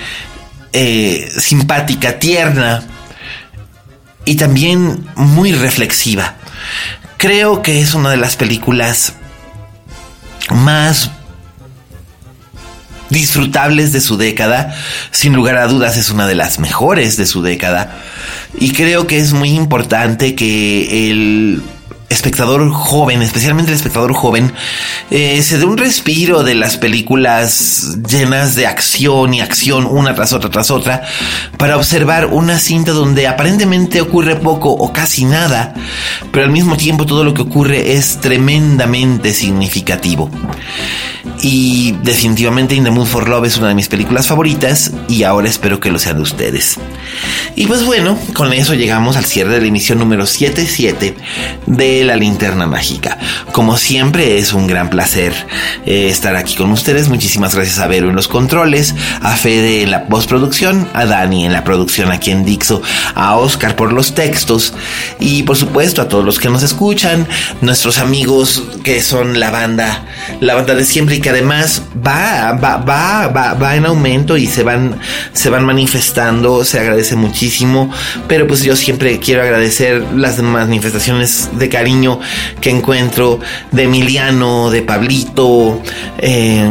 eh, 0.73 1.30
simpática, 1.38 2.19
tierna 2.19 2.84
y 4.25 4.36
también 4.36 5.06
muy 5.15 5.51
reflexiva. 5.51 6.36
Creo 7.21 7.62
que 7.62 7.81
es 7.81 7.93
una 7.93 8.10
de 8.10 8.17
las 8.17 8.36
películas 8.36 9.13
más 10.49 11.12
disfrutables 13.12 13.93
de 13.93 14.01
su 14.01 14.17
década. 14.17 14.75
Sin 15.12 15.34
lugar 15.36 15.57
a 15.57 15.67
dudas 15.67 15.97
es 15.97 16.10
una 16.10 16.25
de 16.25 16.34
las 16.34 16.57
mejores 16.57 17.17
de 17.17 17.27
su 17.27 17.43
década. 17.43 17.95
Y 18.60 18.73
creo 18.73 19.05
que 19.05 19.19
es 19.19 19.34
muy 19.34 19.51
importante 19.51 20.34
que 20.34 21.12
el 21.12 21.62
espectador 22.12 22.69
joven, 22.71 23.21
especialmente 23.21 23.71
el 23.71 23.78
espectador 23.78 24.13
joven, 24.13 24.54
eh, 25.10 25.41
se 25.41 25.58
dé 25.58 25.65
un 25.65 25.78
respiro 25.78 26.43
de 26.43 26.56
las 26.56 26.78
películas 26.78 27.97
llenas 28.08 28.56
de 28.56 28.67
acción 28.67 29.34
y 29.34 29.41
acción 29.41 29.86
una 29.86 30.13
tras 30.13 30.34
otra 30.34 30.50
tras 30.50 30.71
otra 30.71 31.04
para 31.58 31.78
observar 31.78 32.28
una 32.28 32.60
cinta 32.60 32.91
donde 32.91 33.28
aparentemente 33.28 34.02
ocurre 34.02 34.36
poco 34.36 34.69
o 34.69 34.91
casi 34.91 35.26
nada, 35.26 35.74
pero 36.32 36.45
al 36.45 36.52
mismo 36.52 36.78
tiempo 36.78 37.06
todo 37.06 37.24
lo 37.24 37.34
que 37.34 37.41
ocurre 37.43 37.93
es 37.93 38.19
tremendamente 38.19 39.34
significativo. 39.34 40.30
Y 41.41 41.93
definitivamente 42.04 42.75
In 42.75 42.84
the 42.84 42.91
Mood 42.91 43.08
for 43.08 43.27
Love 43.27 43.45
es 43.45 43.58
una 43.58 43.69
de 43.69 43.75
mis 43.75 43.88
películas 43.88 44.27
favoritas 44.27 44.91
y 45.08 45.23
ahora 45.23 45.49
espero 45.49 45.80
que 45.80 45.89
lo 45.89 45.97
sean 45.97 46.17
de 46.17 46.23
ustedes. 46.23 46.77
Y 47.56 47.65
pues 47.65 47.84
bueno, 47.84 48.17
con 48.34 48.54
eso 48.54 48.75
llegamos 48.75 49.17
al 49.17 49.25
cierre 49.25 49.56
de 49.56 49.62
la 49.62 49.67
emisión 49.67 49.97
número 49.97 50.25
77 50.27 51.15
de 51.65 52.04
La 52.04 52.15
Linterna 52.15 52.67
Mágica. 52.67 53.17
Como 53.51 53.77
siempre 53.77 54.38
es 54.38 54.54
un 54.54 54.67
gran 54.67 54.89
placer 54.89 55.34
eh, 55.86 56.10
estar 56.10 56.36
aquí 56.36 56.56
con 56.56 56.71
ustedes. 56.71 57.10
Muchísimas 57.10 57.56
gracias 57.56 57.80
a 57.80 57.88
Vero 57.88 58.10
en 58.10 58.15
los 58.15 58.27
controles, 58.27 58.93
a 59.21 59.36
Fede 59.36 59.82
en 59.82 59.91
la 59.91 60.06
postproducción, 60.08 60.88
a 60.93 61.06
Dani 61.06 61.45
en 61.45 61.54
la 61.54 61.63
producción 61.63 62.12
aquí 62.12 62.30
en 62.30 62.45
Dixo, 62.45 62.84
a 63.15 63.36
Oscar 63.36 63.75
por 63.75 63.93
los 63.93 64.13
textos 64.13 64.73
y 65.19 65.43
por 65.43 65.58
supuesto 65.58 66.01
a 66.01 66.08
todos 66.08 66.23
los 66.23 66.39
que 66.39 66.49
nos 66.49 66.62
escuchan, 66.62 67.27
nuestros 67.62 67.97
amigos 67.97 68.63
que 68.84 69.01
son 69.01 69.39
la 69.39 69.49
banda, 69.49 70.06
la 70.39 70.54
banda 70.54 70.75
de 70.75 70.86
siempre 70.86 71.15
y 71.15 71.21
que 71.21 71.31
además 71.32 71.84
va, 71.96 72.54
va, 72.54 72.78
va, 72.78 73.28
va, 73.28 73.54
va 73.56 73.76
en 73.76 73.86
aumento 73.86 74.38
y 74.38 74.48
se 74.48 74.63
van, 74.63 75.00
se 75.34 75.50
van 75.50 75.65
manifestando, 75.65 76.63
se 76.63 76.80
agradece 76.80 77.15
muchísimo, 77.15 77.91
pero 78.28 78.48
pues 78.48 78.63
yo 78.63 78.76
siempre 78.76 79.20
quiero 79.20 79.41
agradecer 79.41 80.04
las 80.15 80.39
manifestaciones 80.41 81.50
de 81.54 81.70
cariño 81.70 82.20
que 82.62 82.70
encuentro 82.70 83.39
de 83.72 83.84
Emiliano, 83.84 84.70
de 84.70 84.82
Pablito, 84.82 85.82
eh, 86.17 86.70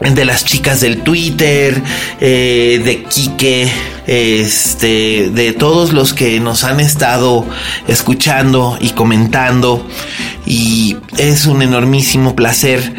de 0.00 0.24
las 0.24 0.44
chicas 0.44 0.80
del 0.80 1.02
Twitter, 1.02 1.80
eh, 2.20 2.80
de 2.84 3.04
Quique, 3.04 3.70
este, 4.06 5.30
de 5.30 5.52
todos 5.52 5.92
los 5.92 6.12
que 6.12 6.40
nos 6.40 6.64
han 6.64 6.80
estado 6.80 7.46
escuchando 7.88 8.76
y 8.80 8.90
comentando. 8.90 9.86
Y 10.44 10.96
es 11.16 11.46
un 11.46 11.62
enormísimo 11.62 12.36
placer 12.36 12.92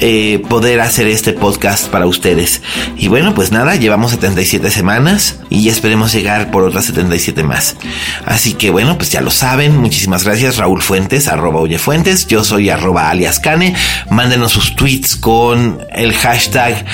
eh, 0.00 0.42
poder 0.48 0.80
hacer 0.80 1.06
este 1.06 1.32
podcast 1.32 1.88
para 1.88 2.06
ustedes. 2.06 2.62
Y 2.96 3.08
bueno, 3.08 3.34
pues 3.34 3.52
nada, 3.52 3.76
llevamos 3.76 4.12
77 4.12 4.70
semanas 4.70 5.40
y 5.50 5.68
esperemos 5.68 6.12
llegar 6.12 6.50
por 6.50 6.64
otras 6.64 6.84
77 6.86 7.42
más. 7.42 7.76
Así 8.24 8.54
que 8.54 8.70
bueno, 8.70 8.96
pues 8.96 9.10
ya 9.10 9.20
lo 9.20 9.30
saben. 9.30 9.76
Muchísimas 9.76 10.24
gracias, 10.24 10.56
Raúl 10.56 10.82
Fuentes, 10.82 11.28
arroba 11.28 11.60
Oye 11.60 11.78
Fuentes. 11.78 12.26
Yo 12.26 12.44
soy 12.44 12.70
arroba 12.70 13.10
alias 13.10 13.40
Cane. 13.40 13.74
Mándenos 14.10 14.52
sus 14.52 14.76
tweets 14.76 15.16
con 15.16 15.80
el 15.92 16.12
hashtag 16.14 16.84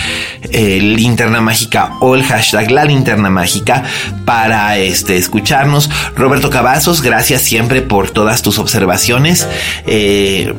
eh, 0.50 0.80
linterna 0.80 1.40
mágica 1.40 1.94
o 2.00 2.14
el 2.14 2.24
hashtag 2.24 2.70
la 2.70 2.84
linterna 2.84 3.30
mágica 3.30 3.82
para 4.24 4.78
este, 4.78 5.16
escucharnos. 5.16 5.90
Roberto 6.16 6.50
Cavazos, 6.50 7.02
gracias 7.02 7.42
siempre 7.42 7.82
por 7.82 8.10
todas 8.10 8.42
tus 8.42 8.58
observaciones. 8.58 9.46
Eh, 9.86 10.54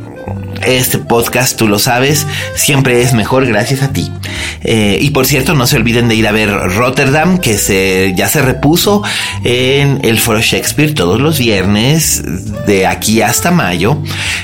este 0.65 0.97
podcast, 0.97 1.57
tú 1.57 1.67
lo 1.67 1.79
sabes, 1.79 2.25
siempre 2.55 3.01
es 3.01 3.13
mejor 3.13 3.45
gracias 3.45 3.83
a 3.83 3.91
ti. 3.91 4.11
Eh, 4.63 4.97
y 5.01 5.11
por 5.11 5.25
cierto, 5.25 5.53
no 5.53 5.67
se 5.67 5.77
olviden 5.77 6.07
de 6.07 6.15
ir 6.15 6.27
a 6.27 6.31
ver 6.31 6.49
Rotterdam, 6.49 7.37
que 7.37 7.57
se, 7.57 8.13
ya 8.15 8.27
se 8.27 8.41
repuso 8.41 9.03
en 9.43 9.99
el 10.03 10.19
Foro 10.19 10.41
Shakespeare 10.41 10.93
todos 10.93 11.19
los 11.19 11.37
viernes, 11.37 12.23
de 12.65 12.87
aquí 12.87 13.21
hasta 13.21 13.51
mayo, 13.51 13.97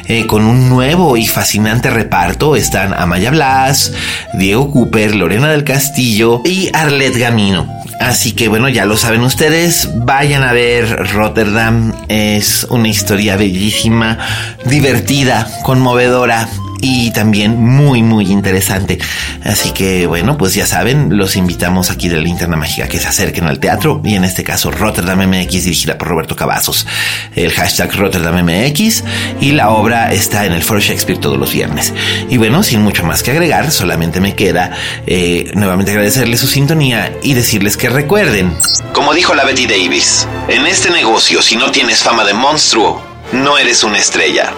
eh, 0.08 0.28
con 0.28 0.46
un 0.46 0.70
nuevo 0.70 1.18
y 1.18 1.28
fascinante 1.28 1.90
reparto. 1.90 2.56
Están 2.56 2.94
Amaya 2.94 3.32
Blas, 3.32 3.94
Diego 4.34 4.72
Cooper, 4.72 5.16
Lorena 5.16 5.50
del 5.50 5.64
Castillo 5.64 6.42
y 6.46 6.70
Arlet 6.74 7.18
Gamino. 7.18 7.82
Así 8.02 8.32
que 8.32 8.48
bueno, 8.48 8.68
ya 8.68 8.86
lo 8.86 8.98
saben 8.98 9.22
ustedes, 9.22 9.88
vayan 9.94 10.42
a 10.44 10.54
ver 10.54 11.14
Rotterdam, 11.14 11.94
es 12.08 12.66
una 12.70 12.88
historia 12.88 13.38
bellísima, 13.38 14.18
divertida, 14.66 15.48
conmovedora 15.64 16.48
y 16.82 17.12
también 17.12 17.58
muy 17.60 18.04
muy 18.04 18.32
interesante. 18.32 19.00
Así 19.44 19.72
que 19.72 20.08
bueno, 20.08 20.38
pues 20.38 20.54
ya 20.54 20.66
saben, 20.66 21.18
los 21.18 21.36
invitamos 21.36 21.92
aquí 21.92 22.10
de 22.10 22.18
la 22.18 22.24
Linterna 22.24 22.58
Mágica 22.58 22.88
que 22.88 23.00
se 23.00 23.08
acerquen 23.08 23.46
al 23.46 23.60
teatro 23.60 24.02
y 24.04 24.16
en 24.16 24.24
este 24.24 24.44
caso 24.44 24.72
Rotterdam 24.72 25.28
MX 25.28 25.64
dirigida 25.64 25.98
por 25.98 26.10
Roberto 26.10 26.36
Cavazos. 26.36 26.88
El 27.36 27.52
hashtag 27.52 27.96
Rotterdam 27.96 28.44
MX 28.44 29.04
y 29.40 29.52
la 29.52 29.70
obra 29.70 30.12
está 30.12 30.46
en 30.46 30.54
el 30.54 30.64
Foro 30.64 30.80
Shakespeare 30.80 31.20
todos 31.20 31.38
los 31.38 31.54
viernes. 31.54 31.94
Y 32.30 32.38
bueno, 32.38 32.64
sin 32.64 32.82
mucho 32.82 33.04
más 33.04 33.24
que 33.24 33.32
agregar, 33.32 33.72
solamente 33.72 34.20
me 34.20 34.36
queda 34.36 34.72
eh, 35.06 35.52
nuevamente 35.56 35.92
agradecerles 35.92 36.40
su 36.40 36.48
sintonía 36.48 37.14
y 37.22 37.34
decirles 37.34 37.78
que 37.78 37.90
recuerden. 37.90 38.56
Como 38.94 39.14
dijo 39.14 39.36
la 39.36 39.46
Betty 39.46 39.68
Davis, 39.68 40.28
en 40.48 40.66
este 40.66 40.90
negocio 40.90 41.42
si 41.42 41.56
no 41.56 41.72
tienes 41.72 42.04
fama 42.04 42.24
de 42.26 42.34
monstruo, 42.34 43.02
no 43.34 43.58
eres 43.58 43.84
una 43.84 43.98
estrella. 43.98 44.54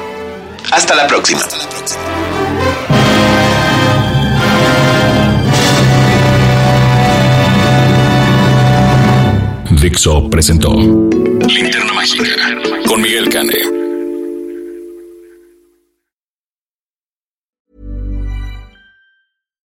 Hasta 0.72 0.96
la 0.96 1.08
próxima. 1.08 1.42
Dixo 9.82 10.30
presentó 10.30 10.74
Linterna 10.74 11.94
Mágica 11.94 12.26
con 12.88 13.02
Miguel 13.02 13.30
Cane. 13.30 13.54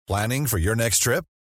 Planning 0.06 0.46
for 0.46 0.58
your 0.58 0.74
next 0.74 1.00
trip? 1.00 1.24